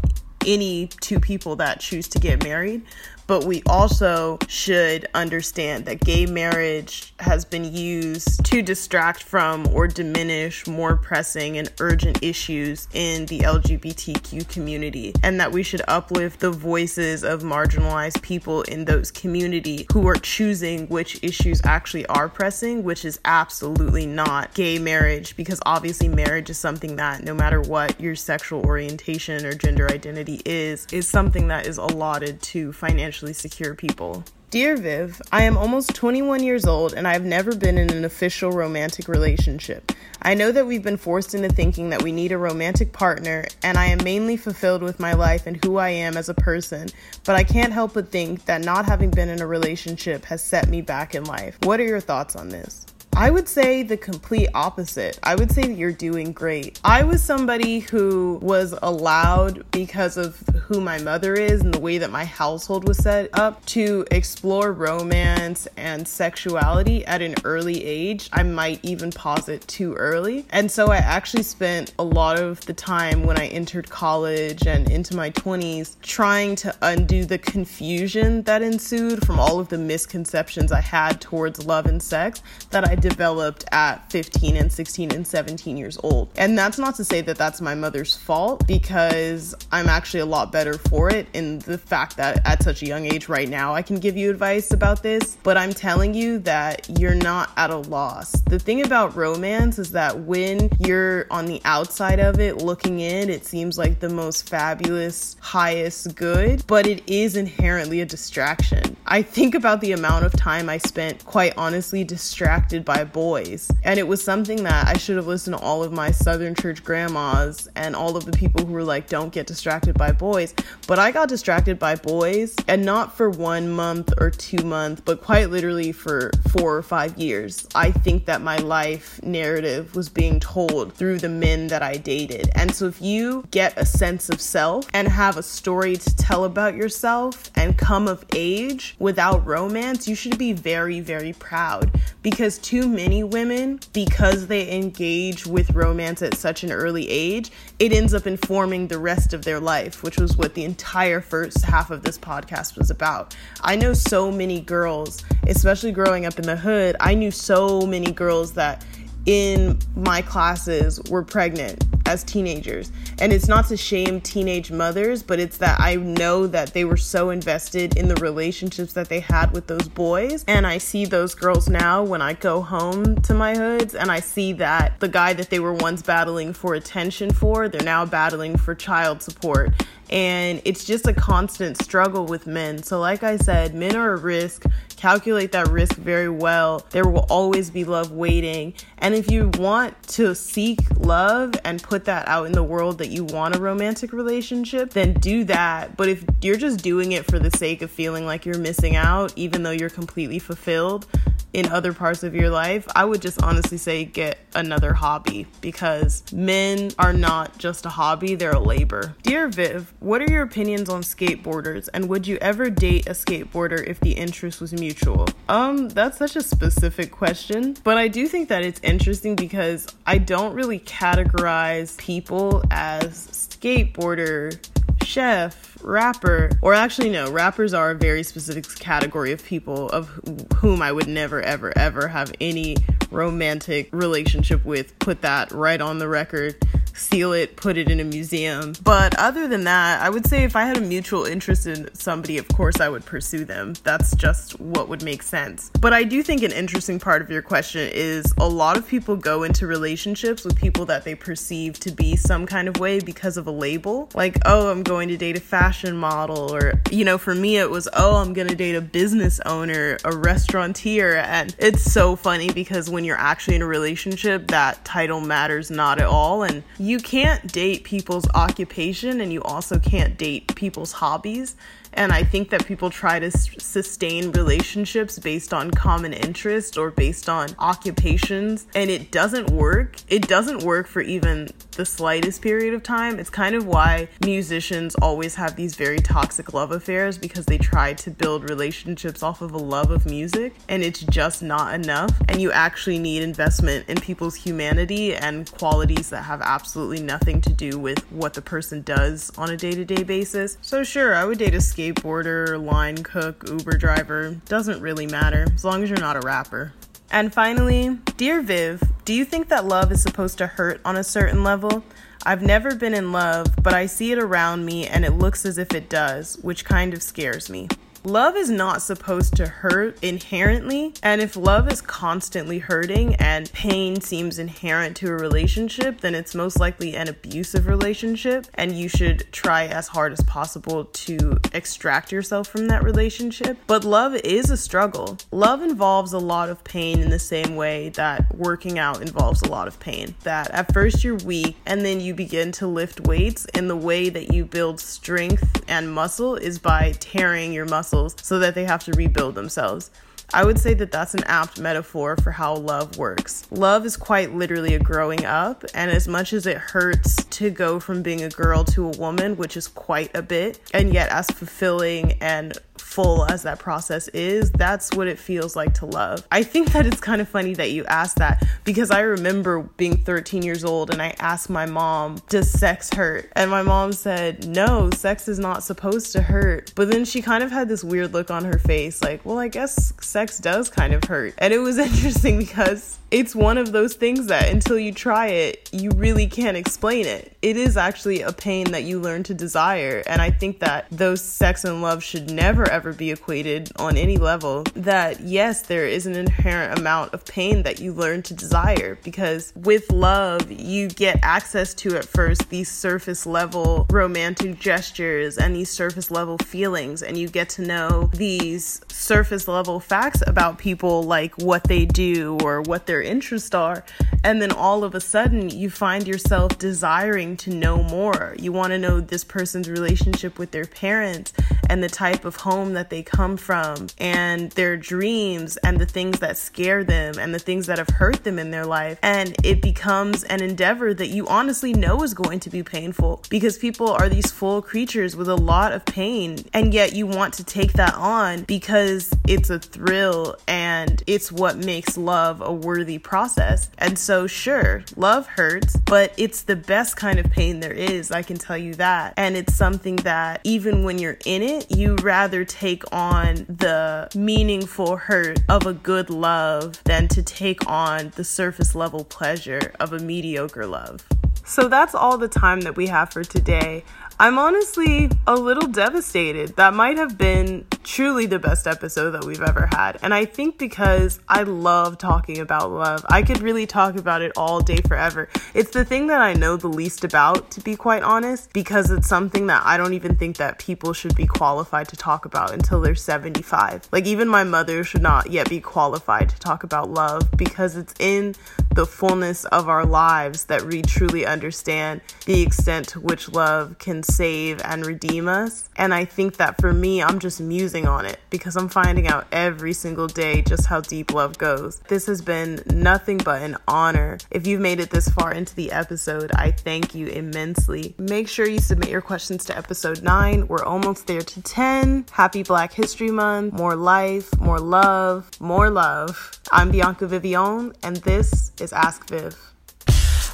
any 0.46 0.88
two 1.00 1.20
people 1.20 1.56
that 1.56 1.80
choose 1.80 2.08
to 2.08 2.18
get 2.18 2.42
married 2.42 2.82
but 3.26 3.44
we 3.44 3.62
also 3.66 4.38
should 4.48 5.06
understand 5.14 5.84
that 5.84 6.00
gay 6.00 6.26
marriage 6.26 7.12
has 7.20 7.44
been 7.44 7.64
used 7.64 8.44
to 8.44 8.62
distract 8.62 9.22
from 9.22 9.66
or 9.74 9.86
diminish 9.86 10.66
more 10.66 10.96
pressing 10.96 11.58
and 11.58 11.72
urgent 11.80 12.22
issues 12.22 12.88
in 12.92 13.26
the 13.26 13.40
LGBTQ 13.40 14.48
community, 14.48 15.14
and 15.22 15.40
that 15.40 15.52
we 15.52 15.62
should 15.62 15.82
uplift 15.88 16.40
the 16.40 16.50
voices 16.50 17.24
of 17.24 17.42
marginalized 17.42 18.20
people 18.22 18.62
in 18.62 18.84
those 18.84 19.10
community 19.10 19.86
who 19.92 20.06
are 20.08 20.16
choosing 20.16 20.86
which 20.88 21.22
issues 21.22 21.60
actually 21.64 22.04
are 22.06 22.28
pressing, 22.28 22.82
which 22.82 23.04
is 23.04 23.20
absolutely 23.24 24.06
not 24.06 24.52
gay 24.54 24.78
marriage, 24.78 25.36
because 25.36 25.60
obviously 25.64 26.08
marriage 26.08 26.50
is 26.50 26.58
something 26.58 26.96
that 26.96 27.22
no 27.22 27.34
matter 27.34 27.60
what 27.60 28.00
your 28.00 28.14
sexual 28.14 28.64
orientation 28.66 29.46
or 29.46 29.52
gender 29.52 29.90
identity 29.90 30.40
is, 30.44 30.86
is 30.92 31.08
something 31.08 31.48
that 31.48 31.66
is 31.66 31.78
allotted 31.78 32.40
to 32.42 32.72
financial 32.72 33.21
secure 33.30 33.76
people. 33.76 34.24
Dear 34.50 34.76
Viv, 34.76 35.22
I 35.32 35.44
am 35.44 35.56
almost 35.56 35.94
21 35.94 36.42
years 36.42 36.66
old 36.66 36.92
and 36.92 37.08
I 37.08 37.14
have 37.14 37.24
never 37.24 37.56
been 37.56 37.78
in 37.78 37.90
an 37.90 38.04
official 38.04 38.50
romantic 38.50 39.08
relationship. 39.08 39.92
I 40.20 40.34
know 40.34 40.52
that 40.52 40.66
we've 40.66 40.82
been 40.82 40.98
forced 40.98 41.34
into 41.34 41.48
thinking 41.48 41.88
that 41.88 42.02
we 42.02 42.12
need 42.12 42.32
a 42.32 42.38
romantic 42.38 42.92
partner, 42.92 43.46
and 43.62 43.78
I 43.78 43.86
am 43.86 44.04
mainly 44.04 44.36
fulfilled 44.36 44.82
with 44.82 45.00
my 45.00 45.14
life 45.14 45.46
and 45.46 45.64
who 45.64 45.78
I 45.78 45.88
am 45.88 46.18
as 46.18 46.28
a 46.28 46.34
person, 46.34 46.88
but 47.24 47.34
I 47.34 47.44
can't 47.44 47.72
help 47.72 47.94
but 47.94 48.10
think 48.10 48.44
that 48.44 48.60
not 48.60 48.84
having 48.84 49.10
been 49.10 49.30
in 49.30 49.40
a 49.40 49.46
relationship 49.46 50.24
has 50.26 50.44
set 50.44 50.68
me 50.68 50.82
back 50.82 51.14
in 51.14 51.24
life. 51.24 51.56
What 51.62 51.80
are 51.80 51.86
your 51.86 52.00
thoughts 52.00 52.36
on 52.36 52.50
this? 52.50 52.84
I 53.14 53.28
would 53.30 53.46
say 53.46 53.82
the 53.82 53.98
complete 53.98 54.48
opposite. 54.54 55.18
I 55.22 55.34
would 55.34 55.52
say 55.52 55.62
that 55.62 55.74
you're 55.74 55.92
doing 55.92 56.32
great. 56.32 56.80
I 56.82 57.04
was 57.04 57.22
somebody 57.22 57.80
who 57.80 58.38
was 58.40 58.74
allowed 58.82 59.70
because 59.70 60.16
of 60.16 60.38
who 60.62 60.80
my 60.80 60.98
mother 60.98 61.34
is 61.34 61.60
and 61.60 61.74
the 61.74 61.78
way 61.78 61.98
that 61.98 62.10
my 62.10 62.24
household 62.24 62.88
was 62.88 62.96
set 62.96 63.28
up 63.34 63.64
to 63.66 64.06
explore 64.10 64.72
romance 64.72 65.68
and 65.76 66.08
sexuality 66.08 67.04
at 67.04 67.20
an 67.20 67.34
early 67.44 67.84
age. 67.84 68.30
I 68.32 68.44
might 68.44 68.80
even 68.82 69.10
posit 69.10 69.68
too 69.68 69.92
early. 69.94 70.46
And 70.48 70.70
so 70.70 70.86
I 70.86 70.96
actually 70.96 71.42
spent 71.42 71.92
a 71.98 72.04
lot 72.04 72.38
of 72.38 72.64
the 72.64 72.72
time 72.72 73.24
when 73.24 73.38
I 73.38 73.48
entered 73.48 73.90
college 73.90 74.66
and 74.66 74.90
into 74.90 75.14
my 75.14 75.30
20s 75.32 76.00
trying 76.00 76.56
to 76.56 76.74
undo 76.80 77.26
the 77.26 77.38
confusion 77.38 78.42
that 78.44 78.62
ensued 78.62 79.26
from 79.26 79.38
all 79.38 79.60
of 79.60 79.68
the 79.68 79.78
misconceptions 79.78 80.72
I 80.72 80.80
had 80.80 81.20
towards 81.20 81.66
love 81.66 81.84
and 81.84 82.02
sex 82.02 82.42
that 82.70 82.88
I 82.88 83.01
developed 83.02 83.66
at 83.72 84.10
15 84.10 84.56
and 84.56 84.72
16 84.72 85.12
and 85.12 85.26
17 85.26 85.76
years 85.76 85.98
old. 86.02 86.30
And 86.36 86.56
that's 86.56 86.78
not 86.78 86.94
to 86.96 87.04
say 87.04 87.20
that 87.20 87.36
that's 87.36 87.60
my 87.60 87.74
mother's 87.74 88.16
fault 88.16 88.66
because 88.66 89.54
I'm 89.70 89.88
actually 89.88 90.20
a 90.20 90.26
lot 90.26 90.50
better 90.50 90.74
for 90.74 91.10
it 91.10 91.26
in 91.34 91.58
the 91.60 91.76
fact 91.76 92.16
that 92.16 92.40
at 92.46 92.62
such 92.62 92.82
a 92.82 92.86
young 92.86 93.04
age 93.04 93.28
right 93.28 93.48
now 93.48 93.74
I 93.74 93.82
can 93.82 93.98
give 93.98 94.16
you 94.16 94.30
advice 94.30 94.72
about 94.72 95.02
this, 95.02 95.36
but 95.42 95.58
I'm 95.58 95.72
telling 95.72 96.14
you 96.14 96.38
that 96.40 96.88
you're 96.98 97.14
not 97.14 97.50
at 97.56 97.70
a 97.70 97.76
loss. 97.76 98.32
The 98.42 98.58
thing 98.58 98.84
about 98.84 99.16
romance 99.16 99.78
is 99.78 99.90
that 99.92 100.20
when 100.20 100.70
you're 100.78 101.26
on 101.30 101.46
the 101.46 101.60
outside 101.64 102.20
of 102.20 102.40
it 102.40 102.58
looking 102.58 103.00
in, 103.00 103.28
it 103.28 103.44
seems 103.44 103.76
like 103.76 104.00
the 104.00 104.08
most 104.08 104.48
fabulous, 104.48 105.36
highest 105.40 106.14
good, 106.14 106.64
but 106.66 106.86
it 106.86 107.02
is 107.08 107.36
inherently 107.36 108.00
a 108.00 108.06
distraction. 108.06 108.96
I 109.06 109.22
think 109.22 109.54
about 109.54 109.80
the 109.80 109.92
amount 109.92 110.24
of 110.24 110.32
time 110.32 110.68
I 110.68 110.78
spent 110.78 111.24
quite 111.24 111.54
honestly 111.56 112.04
distracted 112.04 112.84
by 112.84 112.91
by 112.92 113.04
boys. 113.04 113.70
And 113.84 113.98
it 113.98 114.06
was 114.06 114.22
something 114.22 114.62
that 114.64 114.86
I 114.86 114.98
should 114.98 115.16
have 115.16 115.26
listened 115.26 115.56
to 115.56 115.62
all 115.62 115.82
of 115.82 115.92
my 115.92 116.10
Southern 116.10 116.54
church 116.54 116.84
grandmas 116.84 117.66
and 117.74 117.96
all 117.96 118.18
of 118.18 118.26
the 118.26 118.32
people 118.32 118.66
who 118.66 118.72
were 118.72 118.84
like, 118.84 119.08
don't 119.08 119.32
get 119.32 119.46
distracted 119.46 119.96
by 119.96 120.12
boys. 120.12 120.54
But 120.86 120.98
I 120.98 121.10
got 121.10 121.30
distracted 121.30 121.78
by 121.78 121.96
boys, 121.96 122.54
and 122.68 122.84
not 122.84 123.16
for 123.16 123.30
one 123.30 123.70
month 123.70 124.12
or 124.18 124.28
two 124.30 124.62
months, 124.64 125.00
but 125.04 125.22
quite 125.22 125.48
literally 125.48 125.90
for 125.92 126.30
four 126.50 126.76
or 126.76 126.82
five 126.82 127.16
years. 127.16 127.66
I 127.74 127.90
think 127.90 128.26
that 128.26 128.42
my 128.42 128.58
life 128.58 129.22
narrative 129.22 129.96
was 129.96 130.10
being 130.10 130.38
told 130.38 130.92
through 130.92 131.18
the 131.18 131.30
men 131.30 131.68
that 131.68 131.82
I 131.82 131.96
dated. 131.96 132.50
And 132.56 132.74
so 132.74 132.86
if 132.86 133.00
you 133.00 133.44
get 133.50 133.78
a 133.78 133.86
sense 133.86 134.28
of 134.28 134.38
self 134.38 134.86
and 134.92 135.08
have 135.08 135.38
a 135.38 135.42
story 135.42 135.96
to 135.96 136.16
tell 136.16 136.44
about 136.44 136.74
yourself 136.74 137.50
and 137.54 137.78
come 137.78 138.06
of 138.06 138.22
age 138.34 138.96
without 138.98 139.46
romance, 139.46 140.06
you 140.06 140.14
should 140.14 140.36
be 140.36 140.52
very, 140.52 141.00
very 141.00 141.32
proud 141.32 141.90
because 142.22 142.58
too 142.58 142.81
many 142.88 143.22
women, 143.24 143.80
because 143.92 144.46
they 144.46 144.70
engage 144.74 145.46
with 145.46 145.70
romance 145.70 146.22
at 146.22 146.34
such 146.34 146.64
an 146.64 146.72
early 146.72 147.08
age, 147.08 147.50
it 147.78 147.92
ends 147.92 148.14
up 148.14 148.26
informing 148.26 148.88
the 148.88 148.98
rest 148.98 149.32
of 149.32 149.44
their 149.44 149.60
life, 149.60 150.02
which 150.02 150.18
was 150.18 150.36
what 150.36 150.54
the 150.54 150.64
entire 150.64 151.20
first 151.20 151.64
half 151.64 151.90
of 151.90 152.02
this 152.02 152.18
podcast 152.18 152.78
was 152.78 152.90
about. 152.90 153.36
I 153.60 153.76
know 153.76 153.92
so 153.92 154.30
many 154.30 154.60
girls, 154.60 155.22
especially 155.46 155.92
growing 155.92 156.26
up 156.26 156.38
in 156.38 156.46
the 156.46 156.56
hood, 156.56 156.96
I 157.00 157.14
knew 157.14 157.30
so 157.30 157.82
many 157.82 158.12
girls 158.12 158.52
that 158.54 158.84
in 159.26 159.78
my 159.94 160.20
classes 160.22 161.00
were 161.08 161.22
pregnant 161.22 161.84
as 162.06 162.24
teenagers. 162.24 162.92
And 163.20 163.32
it's 163.32 163.48
not 163.48 163.66
to 163.68 163.76
shame 163.76 164.20
teenage 164.20 164.70
mothers, 164.70 165.22
but 165.22 165.38
it's 165.38 165.58
that 165.58 165.80
I 165.80 165.96
know 165.96 166.46
that 166.46 166.72
they 166.72 166.84
were 166.84 166.96
so 166.96 167.30
invested 167.30 167.96
in 167.96 168.08
the 168.08 168.16
relationships 168.16 168.92
that 168.94 169.08
they 169.08 169.20
had 169.20 169.52
with 169.52 169.66
those 169.66 169.88
boys. 169.88 170.44
And 170.48 170.66
I 170.66 170.78
see 170.78 171.04
those 171.04 171.34
girls 171.34 171.68
now 171.68 172.02
when 172.02 172.22
I 172.22 172.34
go 172.34 172.62
home 172.62 173.20
to 173.22 173.34
my 173.34 173.54
hoods 173.54 173.94
and 173.94 174.10
I 174.10 174.20
see 174.20 174.52
that 174.54 175.00
the 175.00 175.08
guy 175.08 175.32
that 175.34 175.50
they 175.50 175.60
were 175.60 175.74
once 175.74 176.02
battling 176.02 176.52
for 176.52 176.74
attention 176.74 177.32
for, 177.32 177.68
they're 177.68 177.82
now 177.82 178.04
battling 178.04 178.56
for 178.56 178.74
child 178.74 179.22
support 179.22 179.72
and 180.12 180.60
it's 180.66 180.84
just 180.84 181.08
a 181.08 181.14
constant 181.14 181.82
struggle 181.82 182.26
with 182.26 182.46
men. 182.46 182.82
So, 182.82 183.00
like 183.00 183.22
I 183.22 183.38
said, 183.38 183.74
men 183.74 183.96
are 183.96 184.12
a 184.12 184.16
risk. 184.18 184.64
Calculate 184.96 185.52
that 185.52 185.68
risk 185.68 185.94
very 185.96 186.28
well. 186.28 186.86
There 186.90 187.08
will 187.08 187.26
always 187.30 187.70
be 187.70 187.84
love 187.84 188.12
waiting. 188.12 188.74
And 188.98 189.14
if 189.14 189.30
you 189.30 189.50
want 189.54 190.00
to 190.08 190.34
seek 190.34 190.80
love 190.98 191.54
and 191.64 191.82
put 191.92 192.06
that 192.06 192.26
out 192.26 192.46
in 192.46 192.52
the 192.52 192.62
world 192.62 192.96
that 192.96 193.08
you 193.08 193.22
want 193.22 193.54
a 193.54 193.60
romantic 193.60 194.14
relationship, 194.14 194.94
then 194.94 195.12
do 195.12 195.44
that. 195.44 195.94
But 195.94 196.08
if 196.08 196.24
you're 196.40 196.56
just 196.56 196.82
doing 196.82 197.12
it 197.12 197.26
for 197.26 197.38
the 197.38 197.50
sake 197.50 197.82
of 197.82 197.90
feeling 197.90 198.24
like 198.24 198.46
you're 198.46 198.56
missing 198.56 198.96
out, 198.96 199.30
even 199.36 199.62
though 199.62 199.72
you're 199.72 199.90
completely 199.90 200.38
fulfilled, 200.38 201.06
in 201.52 201.70
other 201.70 201.92
parts 201.92 202.22
of 202.22 202.34
your 202.34 202.50
life, 202.50 202.86
I 202.94 203.04
would 203.04 203.20
just 203.20 203.42
honestly 203.42 203.78
say 203.78 204.04
get 204.04 204.38
another 204.54 204.92
hobby 204.94 205.46
because 205.60 206.30
men 206.32 206.92
are 206.98 207.12
not 207.12 207.58
just 207.58 207.84
a 207.86 207.88
hobby, 207.88 208.34
they're 208.34 208.52
a 208.52 208.60
labor. 208.60 209.14
Dear 209.22 209.48
Viv, 209.48 209.92
what 210.00 210.22
are 210.22 210.30
your 210.30 210.42
opinions 210.42 210.88
on 210.88 211.02
skateboarders 211.02 211.88
and 211.92 212.08
would 212.08 212.26
you 212.26 212.38
ever 212.40 212.70
date 212.70 213.06
a 213.06 213.10
skateboarder 213.10 213.86
if 213.86 214.00
the 214.00 214.12
interest 214.12 214.60
was 214.60 214.72
mutual? 214.72 215.26
Um, 215.48 215.88
that's 215.90 216.18
such 216.18 216.36
a 216.36 216.42
specific 216.42 217.10
question, 217.10 217.76
but 217.84 217.98
I 217.98 218.08
do 218.08 218.26
think 218.28 218.48
that 218.48 218.62
it's 218.62 218.80
interesting 218.80 219.36
because 219.36 219.86
I 220.06 220.18
don't 220.18 220.54
really 220.54 220.80
categorize 220.80 221.81
people 221.90 222.62
as 222.70 223.26
skateboarder, 223.60 224.56
chef, 225.04 225.71
rapper, 225.82 226.50
or 226.62 226.74
actually, 226.74 227.10
no, 227.10 227.30
rappers 227.30 227.74
are 227.74 227.90
a 227.90 227.94
very 227.94 228.22
specific 228.22 228.68
category 228.78 229.32
of 229.32 229.44
people 229.44 229.88
of 229.90 230.08
whom 230.56 230.82
I 230.82 230.92
would 230.92 231.08
never, 231.08 231.40
ever, 231.42 231.76
ever 231.76 232.08
have 232.08 232.32
any 232.40 232.76
romantic 233.10 233.88
relationship 233.92 234.64
with. 234.64 234.98
Put 234.98 235.22
that 235.22 235.52
right 235.52 235.80
on 235.80 235.98
the 235.98 236.08
record 236.08 236.56
seal 236.94 237.32
it, 237.32 237.56
put 237.56 237.76
it 237.76 237.90
in 237.90 238.00
a 238.00 238.04
museum. 238.04 238.74
But 238.82 239.18
other 239.18 239.48
than 239.48 239.64
that, 239.64 240.00
I 240.00 240.10
would 240.10 240.26
say 240.26 240.44
if 240.44 240.56
I 240.56 240.64
had 240.64 240.76
a 240.76 240.80
mutual 240.80 241.24
interest 241.24 241.66
in 241.66 241.92
somebody, 241.94 242.38
of 242.38 242.48
course 242.48 242.80
I 242.80 242.88
would 242.88 243.04
pursue 243.04 243.44
them. 243.44 243.74
That's 243.84 244.14
just 244.14 244.58
what 244.60 244.88
would 244.88 245.02
make 245.02 245.22
sense. 245.22 245.70
But 245.80 245.92
I 245.92 246.04
do 246.04 246.22
think 246.22 246.42
an 246.42 246.52
interesting 246.52 246.98
part 246.98 247.22
of 247.22 247.30
your 247.30 247.42
question 247.42 247.88
is 247.92 248.32
a 248.38 248.48
lot 248.48 248.76
of 248.76 248.86
people 248.86 249.16
go 249.16 249.42
into 249.42 249.66
relationships 249.66 250.44
with 250.44 250.56
people 250.56 250.84
that 250.86 251.04
they 251.04 251.14
perceive 251.14 251.78
to 251.80 251.90
be 251.90 252.16
some 252.16 252.46
kind 252.46 252.68
of 252.68 252.78
way 252.78 253.00
because 253.00 253.36
of 253.36 253.46
a 253.46 253.50
label. 253.50 254.08
Like, 254.14 254.38
oh, 254.44 254.70
I'm 254.70 254.82
going 254.82 255.08
to 255.08 255.16
date 255.16 255.36
a 255.36 255.40
fashion 255.40 255.71
model, 255.96 256.54
or, 256.54 256.74
you 256.90 257.04
know, 257.04 257.18
for 257.18 257.34
me 257.34 257.56
it 257.56 257.70
was, 257.70 257.88
oh, 257.94 258.16
I'm 258.16 258.32
to 258.48 258.54
date 258.54 258.74
a 258.74 258.80
business 258.80 259.40
owner, 259.46 259.98
a 260.04 260.14
restaurateur. 260.14 261.16
And 261.16 261.54
it's 261.58 261.82
so 261.82 262.16
funny 262.16 262.52
because 262.52 262.90
when 262.90 263.04
you're 263.04 263.18
actually 263.18 263.56
in 263.56 263.62
a 263.62 263.66
relationship, 263.66 264.48
that 264.48 264.84
title 264.84 265.20
matters 265.20 265.70
not 265.70 265.98
at 265.98 266.06
all. 266.06 266.42
And 266.42 266.62
you 266.78 266.98
can't 266.98 267.50
date 267.52 267.84
people's 267.84 268.28
occupation 268.34 269.20
and 269.20 269.32
you 269.32 269.42
also 269.42 269.78
can't 269.78 270.16
date 270.16 270.54
people's 270.54 270.92
hobbies. 270.92 271.56
And 271.94 272.12
I 272.12 272.24
think 272.24 272.50
that 272.50 272.66
people 272.66 272.90
try 272.90 273.18
to 273.18 273.26
s- 273.26 273.48
sustain 273.58 274.32
relationships 274.32 275.18
based 275.18 275.52
on 275.52 275.70
common 275.70 276.12
interest 276.12 276.78
or 276.78 276.90
based 276.90 277.28
on 277.28 277.50
occupations, 277.58 278.66
and 278.74 278.90
it 278.90 279.10
doesn't 279.10 279.50
work. 279.50 279.96
It 280.08 280.28
doesn't 280.28 280.62
work 280.62 280.86
for 280.86 281.00
even 281.02 281.48
the 281.72 281.84
slightest 281.86 282.42
period 282.42 282.74
of 282.74 282.82
time. 282.82 283.18
It's 283.18 283.30
kind 283.30 283.54
of 283.54 283.66
why 283.66 284.08
musicians 284.24 284.94
always 284.96 285.34
have 285.36 285.56
these 285.56 285.74
very 285.74 285.98
toxic 285.98 286.52
love 286.52 286.72
affairs 286.72 287.18
because 287.18 287.46
they 287.46 287.58
try 287.58 287.94
to 287.94 288.10
build 288.10 288.48
relationships 288.48 289.22
off 289.22 289.42
of 289.42 289.52
a 289.52 289.58
love 289.58 289.90
of 289.90 290.06
music, 290.06 290.54
and 290.68 290.82
it's 290.82 291.00
just 291.00 291.42
not 291.42 291.74
enough. 291.74 292.10
And 292.28 292.40
you 292.40 292.52
actually 292.52 292.98
need 292.98 293.22
investment 293.22 293.88
in 293.88 294.00
people's 294.00 294.34
humanity 294.34 295.14
and 295.14 295.50
qualities 295.52 296.10
that 296.10 296.22
have 296.22 296.42
absolutely 296.42 297.02
nothing 297.02 297.40
to 297.42 297.52
do 297.52 297.78
with 297.78 298.00
what 298.12 298.34
the 298.34 298.42
person 298.42 298.82
does 298.82 299.30
on 299.36 299.50
a 299.50 299.56
day 299.56 299.72
to 299.72 299.84
day 299.84 300.02
basis. 300.02 300.58
So, 300.62 300.84
sure, 300.84 301.14
I 301.14 301.24
would 301.24 301.38
date 301.38 301.54
a 301.54 301.60
skateboarder, 301.82 302.62
line 302.64 303.02
cook, 303.02 303.42
Uber 303.48 303.76
driver. 303.76 304.36
Doesn't 304.46 304.80
really 304.80 305.06
matter 305.06 305.46
as 305.54 305.64
long 305.64 305.82
as 305.82 305.90
you're 305.90 305.98
not 305.98 306.16
a 306.16 306.20
rapper. 306.20 306.72
And 307.10 307.32
finally, 307.32 307.98
Dear 308.16 308.40
Viv, 308.40 308.82
do 309.04 309.12
you 309.12 309.24
think 309.24 309.48
that 309.48 309.66
love 309.66 309.92
is 309.92 310.02
supposed 310.02 310.38
to 310.38 310.46
hurt 310.46 310.80
on 310.84 310.96
a 310.96 311.04
certain 311.04 311.44
level? 311.44 311.84
I've 312.24 312.42
never 312.42 312.74
been 312.74 312.94
in 312.94 313.10
love, 313.10 313.48
but 313.60 313.74
I 313.74 313.86
see 313.86 314.12
it 314.12 314.18
around 314.18 314.64
me 314.64 314.86
and 314.86 315.04
it 315.04 315.12
looks 315.12 315.44
as 315.44 315.58
if 315.58 315.74
it 315.74 315.90
does, 315.90 316.38
which 316.38 316.64
kind 316.64 316.94
of 316.94 317.02
scares 317.02 317.50
me. 317.50 317.68
Love 318.04 318.34
is 318.34 318.50
not 318.50 318.82
supposed 318.82 319.36
to 319.36 319.46
hurt 319.46 319.96
inherently, 320.02 320.92
and 321.04 321.20
if 321.20 321.36
love 321.36 321.70
is 321.70 321.80
constantly 321.80 322.58
hurting 322.58 323.14
and 323.14 323.52
pain 323.52 324.00
seems 324.00 324.40
inherent 324.40 324.96
to 324.96 325.06
a 325.06 325.14
relationship, 325.14 326.00
then 326.00 326.12
it's 326.12 326.34
most 326.34 326.58
likely 326.58 326.96
an 326.96 327.06
abusive 327.06 327.68
relationship, 327.68 328.48
and 328.54 328.72
you 328.72 328.88
should 328.88 329.24
try 329.30 329.66
as 329.66 329.86
hard 329.86 330.12
as 330.12 330.20
possible 330.22 330.86
to 330.86 331.38
extract 331.52 332.10
yourself 332.10 332.48
from 332.48 332.66
that 332.66 332.82
relationship. 332.82 333.56
But 333.68 333.84
love 333.84 334.16
is 334.16 334.50
a 334.50 334.56
struggle. 334.56 335.16
Love 335.30 335.62
involves 335.62 336.12
a 336.12 336.18
lot 336.18 336.48
of 336.48 336.64
pain 336.64 336.98
in 336.98 337.08
the 337.08 337.20
same 337.20 337.54
way 337.54 337.90
that 337.90 338.34
working 338.34 338.80
out 338.80 339.00
involves 339.00 339.42
a 339.42 339.48
lot 339.48 339.68
of 339.68 339.78
pain. 339.78 340.16
That 340.24 340.50
at 340.50 340.74
first 340.74 341.04
you're 341.04 341.18
weak, 341.18 341.56
and 341.66 341.84
then 341.84 342.00
you 342.00 342.14
begin 342.14 342.50
to 342.52 342.66
lift 342.66 343.06
weights, 343.06 343.46
and 343.54 343.70
the 343.70 343.76
way 343.76 344.08
that 344.08 344.32
you 344.34 344.44
build 344.44 344.80
strength 344.80 345.62
and 345.68 345.94
muscle 345.94 346.34
is 346.34 346.58
by 346.58 346.94
tearing 346.98 347.52
your 347.52 347.64
muscle 347.66 347.91
muscles 347.92 348.16
so 348.22 348.38
that 348.38 348.54
they 348.54 348.64
have 348.64 348.84
to 348.84 348.92
rebuild 348.92 349.34
themselves. 349.34 349.90
I 350.34 350.44
would 350.44 350.58
say 350.58 350.72
that 350.74 350.90
that's 350.90 351.12
an 351.12 351.24
apt 351.24 351.60
metaphor 351.60 352.16
for 352.16 352.30
how 352.30 352.54
love 352.54 352.96
works. 352.96 353.46
Love 353.50 353.84
is 353.84 353.98
quite 353.98 354.34
literally 354.34 354.74
a 354.74 354.78
growing 354.78 355.26
up, 355.26 355.62
and 355.74 355.90
as 355.90 356.08
much 356.08 356.32
as 356.32 356.46
it 356.46 356.56
hurts 356.56 357.24
to 357.24 357.50
go 357.50 357.78
from 357.78 358.02
being 358.02 358.22
a 358.22 358.30
girl 358.30 358.64
to 358.64 358.86
a 358.86 358.96
woman, 358.96 359.36
which 359.36 359.58
is 359.58 359.68
quite 359.68 360.10
a 360.16 360.22
bit, 360.22 360.58
and 360.72 360.94
yet 360.94 361.10
as 361.10 361.26
fulfilling 361.26 362.12
and 362.22 362.56
full 362.82 363.24
as 363.30 363.42
that 363.44 363.58
process 363.58 364.08
is, 364.08 364.50
that's 364.52 364.92
what 364.92 365.06
it 365.06 365.18
feels 365.18 365.56
like 365.56 365.74
to 365.74 365.86
love. 365.86 366.26
I 366.30 366.42
think 366.42 366.72
that 366.72 366.86
it's 366.86 367.00
kind 367.00 367.20
of 367.20 367.28
funny 367.28 367.54
that 367.54 367.70
you 367.70 367.84
asked 367.86 368.16
that 368.16 368.46
because 368.64 368.90
I 368.90 369.00
remember 369.00 369.62
being 369.76 369.96
13 369.96 370.42
years 370.42 370.64
old 370.64 370.90
and 370.90 371.00
I 371.00 371.14
asked 371.18 371.48
my 371.48 371.66
mom, 371.66 372.20
Does 372.28 372.50
sex 372.50 372.90
hurt? 372.92 373.32
And 373.34 373.50
my 373.50 373.62
mom 373.62 373.92
said, 373.92 374.46
No, 374.46 374.90
sex 374.90 375.28
is 375.28 375.38
not 375.38 375.62
supposed 375.62 376.12
to 376.12 376.22
hurt. 376.22 376.72
But 376.74 376.90
then 376.90 377.04
she 377.04 377.22
kind 377.22 377.42
of 377.42 377.50
had 377.50 377.68
this 377.68 377.84
weird 377.84 378.12
look 378.12 378.30
on 378.30 378.44
her 378.44 378.58
face, 378.58 379.02
like, 379.02 379.24
Well, 379.24 379.38
I 379.38 379.48
guess 379.48 379.92
sex 380.04 380.38
does 380.38 380.68
kind 380.68 380.92
of 380.92 381.04
hurt. 381.04 381.34
And 381.38 381.54
it 381.54 381.58
was 381.58 381.78
interesting 381.92 382.38
because 382.38 382.98
it's 383.12 383.34
one 383.34 383.58
of 383.58 383.72
those 383.72 383.94
things 383.94 384.26
that 384.28 384.48
until 384.48 384.78
you 384.78 384.90
try 384.90 385.26
it, 385.26 385.68
you 385.70 385.90
really 385.90 386.26
can't 386.26 386.56
explain 386.56 387.04
it. 387.04 387.36
It 387.42 387.58
is 387.58 387.76
actually 387.76 388.22
a 388.22 388.32
pain 388.32 388.72
that 388.72 388.84
you 388.84 388.98
learn 388.98 389.22
to 389.24 389.34
desire. 389.34 390.02
And 390.06 390.22
I 390.22 390.30
think 390.30 390.60
that 390.60 390.86
those 390.90 391.22
sex 391.22 391.64
and 391.64 391.82
love 391.82 392.02
should 392.02 392.30
never 392.30 392.64
ever 392.72 392.92
be 392.92 393.10
equated 393.10 393.70
on 393.76 393.96
any 393.96 394.16
level. 394.16 394.64
That 394.74 395.20
yes, 395.20 395.62
there 395.62 395.86
is 395.86 396.06
an 396.06 396.16
inherent 396.16 396.78
amount 396.78 397.12
of 397.14 397.24
pain 397.24 397.62
that 397.62 397.80
you 397.80 397.92
learn 397.92 398.22
to 398.22 398.34
desire 398.34 398.98
because 399.04 399.52
with 399.54 399.90
love, 399.92 400.50
you 400.50 400.88
get 400.88 401.18
access 401.22 401.74
to 401.74 401.96
at 401.96 402.04
first 402.04 402.48
these 402.50 402.70
surface 402.70 403.26
level 403.26 403.86
romantic 403.90 404.58
gestures 404.58 405.38
and 405.38 405.54
these 405.54 405.70
surface 405.70 406.10
level 406.10 406.38
feelings, 406.38 407.02
and 407.02 407.16
you 407.18 407.28
get 407.28 407.48
to 407.50 407.62
know 407.62 408.10
these 408.14 408.80
surface 408.88 409.46
level 409.46 409.78
facts 409.78 410.22
about 410.26 410.58
people 410.58 411.02
like 411.02 411.36
what 411.38 411.64
they 411.64 411.84
do 411.84 412.38
or 412.42 412.62
what 412.62 412.86
their 412.86 413.02
interests 413.02 413.54
are. 413.54 413.84
And 414.24 414.40
then 414.40 414.52
all 414.52 414.84
of 414.84 414.94
a 414.94 415.00
sudden, 415.00 415.50
you 415.50 415.68
find 415.68 416.06
yourself 416.06 416.58
desiring 416.58 417.36
to 417.38 417.50
know 417.50 417.82
more. 417.82 418.34
You 418.38 418.52
want 418.52 418.72
to 418.72 418.78
know 418.78 419.00
this 419.00 419.24
person's 419.24 419.68
relationship 419.68 420.38
with 420.38 420.52
their 420.52 420.64
parents 420.64 421.32
and 421.72 421.82
the 421.82 421.88
type 421.88 422.26
of 422.26 422.36
home 422.36 422.74
that 422.74 422.90
they 422.90 423.02
come 423.02 423.34
from 423.34 423.86
and 423.96 424.50
their 424.52 424.76
dreams 424.76 425.56
and 425.56 425.78
the 425.78 425.86
things 425.86 426.18
that 426.18 426.36
scare 426.36 426.84
them 426.84 427.18
and 427.18 427.34
the 427.34 427.38
things 427.38 427.66
that 427.66 427.78
have 427.78 427.88
hurt 427.88 428.24
them 428.24 428.38
in 428.38 428.50
their 428.50 428.66
life. 428.66 428.98
And 429.02 429.34
it 429.42 429.62
becomes 429.62 430.22
an 430.24 430.42
endeavor 430.42 430.92
that 430.92 431.06
you 431.06 431.26
honestly 431.28 431.72
know 431.72 432.02
is 432.02 432.12
going 432.12 432.40
to 432.40 432.50
be 432.50 432.62
painful 432.62 433.22
because 433.30 433.56
people 433.56 433.88
are 433.88 434.10
these 434.10 434.30
full 434.30 434.60
creatures 434.60 435.16
with 435.16 435.30
a 435.30 435.34
lot 435.34 435.72
of 435.72 435.82
pain. 435.86 436.44
And 436.52 436.74
yet 436.74 436.92
you 436.92 437.06
want 437.06 437.32
to 437.34 437.44
take 437.44 437.72
that 437.72 437.94
on 437.94 438.42
because 438.42 439.10
it's 439.26 439.48
a 439.48 439.58
thrill 439.58 440.36
and 440.46 441.02
it's 441.06 441.32
what 441.32 441.56
makes 441.56 441.96
love 441.96 442.42
a 442.42 442.52
worthy 442.52 442.98
process. 442.98 443.70
And 443.78 443.98
so, 443.98 444.26
sure, 444.26 444.84
love 444.94 445.26
hurts, 445.26 445.74
but 445.78 446.12
it's 446.18 446.42
the 446.42 446.56
best 446.56 446.98
kind 446.98 447.18
of 447.18 447.30
pain 447.30 447.60
there 447.60 447.72
is. 447.72 448.10
I 448.10 448.20
can 448.20 448.36
tell 448.36 448.58
you 448.58 448.74
that. 448.74 449.14
And 449.16 449.38
it's 449.38 449.54
something 449.54 449.96
that 449.96 450.42
even 450.44 450.84
when 450.84 450.98
you're 450.98 451.16
in 451.24 451.40
it, 451.42 451.61
you 451.70 451.96
rather 451.96 452.44
take 452.44 452.82
on 452.92 453.34
the 453.48 454.08
meaningful 454.14 454.96
hurt 454.96 455.40
of 455.48 455.66
a 455.66 455.72
good 455.72 456.10
love 456.10 456.82
than 456.84 457.08
to 457.08 457.22
take 457.22 457.66
on 457.66 458.12
the 458.16 458.24
surface 458.24 458.74
level 458.74 459.04
pleasure 459.04 459.72
of 459.80 459.92
a 459.92 459.98
mediocre 459.98 460.66
love. 460.66 461.06
So 461.44 461.68
that's 461.68 461.94
all 461.94 462.18
the 462.18 462.28
time 462.28 462.60
that 462.62 462.76
we 462.76 462.86
have 462.86 463.12
for 463.12 463.24
today. 463.24 463.84
I'm 464.18 464.38
honestly 464.38 465.10
a 465.26 465.34
little 465.34 465.68
devastated. 465.68 466.56
That 466.56 466.74
might 466.74 466.96
have 466.98 467.18
been 467.18 467.66
truly 467.84 468.26
the 468.26 468.38
best 468.38 468.66
episode 468.66 469.10
that 469.10 469.24
we've 469.24 469.42
ever 469.42 469.68
had. 469.72 469.98
And 470.02 470.14
I 470.14 470.24
think 470.24 470.58
because 470.58 471.20
I 471.28 471.42
love 471.42 471.98
talking 471.98 472.38
about 472.38 472.70
love, 472.70 473.04
I 473.08 473.22
could 473.22 473.40
really 473.40 473.66
talk 473.66 473.96
about 473.96 474.22
it 474.22 474.32
all 474.36 474.60
day 474.60 474.78
forever. 474.86 475.28
It's 475.54 475.70
the 475.70 475.84
thing 475.84 476.06
that 476.08 476.20
I 476.20 476.34
know 476.34 476.56
the 476.56 476.68
least 476.68 477.04
about, 477.04 477.50
to 477.52 477.60
be 477.60 477.76
quite 477.76 478.02
honest, 478.02 478.52
because 478.52 478.90
it's 478.90 479.08
something 479.08 479.46
that 479.48 479.62
I 479.64 479.76
don't 479.76 479.94
even 479.94 480.16
think 480.16 480.36
that 480.36 480.58
people 480.58 480.92
should 480.92 481.14
be 481.14 481.26
qualified 481.26 481.88
to 481.88 481.96
talk 481.96 482.24
about 482.24 482.52
until 482.52 482.80
they're 482.80 482.94
75. 482.94 483.88
Like, 483.92 484.06
even 484.06 484.28
my 484.28 484.44
mother 484.44 484.84
should 484.84 485.02
not 485.02 485.30
yet 485.30 485.48
be 485.48 485.60
qualified 485.60 486.28
to 486.28 486.38
talk 486.38 486.64
about 486.64 486.90
love 486.90 487.30
because 487.36 487.76
it's 487.76 487.94
in 487.98 488.34
the 488.74 488.86
fullness 488.86 489.44
of 489.46 489.68
our 489.68 489.84
lives 489.84 490.46
that 490.46 490.62
we 490.62 490.82
truly 490.82 491.26
understand 491.26 492.00
the 492.26 492.40
extent 492.40 492.88
to 492.88 493.00
which 493.00 493.28
love 493.30 493.78
can 493.78 494.02
save 494.02 494.60
and 494.64 494.86
redeem 494.86 495.28
us. 495.28 495.68
And 495.76 495.92
I 495.92 496.04
think 496.04 496.36
that 496.36 496.60
for 496.60 496.72
me, 496.72 497.02
I'm 497.02 497.18
just 497.18 497.40
musing 497.72 497.88
on 497.88 498.04
it 498.04 498.20
because 498.28 498.54
I'm 498.56 498.68
finding 498.68 499.08
out 499.08 499.26
every 499.32 499.72
single 499.72 500.06
day 500.06 500.42
just 500.42 500.66
how 500.66 500.82
deep 500.82 501.14
love 501.14 501.38
goes. 501.38 501.78
This 501.88 502.04
has 502.04 502.20
been 502.20 502.62
nothing 502.66 503.16
but 503.16 503.40
an 503.40 503.56
honor. 503.66 504.18
If 504.30 504.46
you've 504.46 504.60
made 504.60 504.78
it 504.78 504.90
this 504.90 505.08
far 505.08 505.32
into 505.32 505.54
the 505.54 505.72
episode, 505.72 506.30
I 506.34 506.50
thank 506.50 506.94
you 506.94 507.06
immensely. 507.06 507.94
Make 507.96 508.28
sure 508.28 508.46
you 508.46 508.58
submit 508.58 508.90
your 508.90 509.00
questions 509.00 509.46
to 509.46 509.56
episode 509.56 510.02
9. 510.02 510.48
We're 510.48 510.64
almost 510.64 511.06
there 511.06 511.22
to 511.22 511.42
10. 511.42 512.06
Happy 512.12 512.42
Black 512.42 512.74
History 512.74 513.10
Month. 513.10 513.54
More 513.54 513.74
life, 513.74 514.38
more 514.38 514.60
love, 514.60 515.30
more 515.40 515.70
love. 515.70 516.40
I'm 516.50 516.70
Bianca 516.70 517.06
Vivion, 517.06 517.74
and 517.82 517.96
this 517.96 518.52
is 518.60 518.74
Ask 518.74 519.08
Viv. 519.08 519.34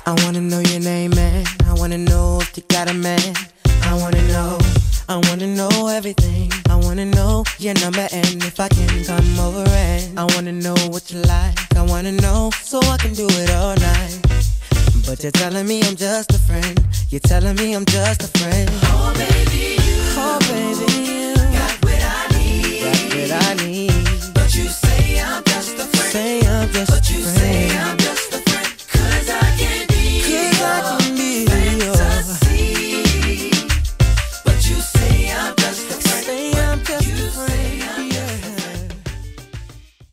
I 0.06 0.14
wanna 0.24 0.40
know 0.40 0.58
your 0.58 0.80
name, 0.80 1.12
man. 1.12 1.46
I 1.66 1.74
wanna 1.74 1.98
know 1.98 2.40
if 2.40 2.56
you 2.56 2.64
got 2.68 2.90
a 2.90 2.94
man. 2.94 3.34
I 3.82 3.94
wanna 3.94 4.26
know, 4.26 4.58
I 5.08 5.16
wanna 5.28 5.46
know 5.46 5.86
everything 5.86 6.50
wanna 6.88 7.04
know 7.04 7.44
your 7.58 7.74
number 7.74 8.08
and 8.12 8.42
if 8.44 8.58
I 8.58 8.68
can 8.68 9.04
come 9.04 9.38
over 9.38 9.68
and 9.68 10.18
I 10.18 10.24
wanna 10.34 10.52
know 10.52 10.74
what 10.88 11.10
you 11.12 11.20
like. 11.20 11.76
I 11.76 11.82
wanna 11.82 12.12
know 12.12 12.50
so 12.62 12.80
I 12.80 12.96
can 12.96 13.12
do 13.12 13.26
it 13.28 13.50
all 13.50 13.76
night. 13.76 14.18
But 15.06 15.22
you're 15.22 15.32
telling 15.32 15.66
me 15.66 15.82
I'm 15.82 15.96
just 15.96 16.32
a 16.32 16.38
friend. 16.38 16.80
You're 17.10 17.20
telling 17.20 17.56
me 17.56 17.74
I'm 17.74 17.84
just 17.84 18.22
a 18.22 18.28
friend. 18.38 18.70
Oh 18.84 19.12
baby, 19.14 19.76
you. 19.84 20.00
Oh 20.16 20.38
baby, 20.48 20.88
you. 21.12 21.34
Got 21.58 21.74
what 21.84 22.02
I 22.02 22.38
need. 22.38 22.80
Got 22.80 23.04
what 23.16 23.32
I 23.48 23.66
need. 23.66 24.32
But 24.32 24.54
you 24.54 24.64
say 24.68 25.20
I'm 25.20 25.44
just 25.44 25.74
a 25.74 25.84
friend. 25.84 26.12
Say 26.12 26.47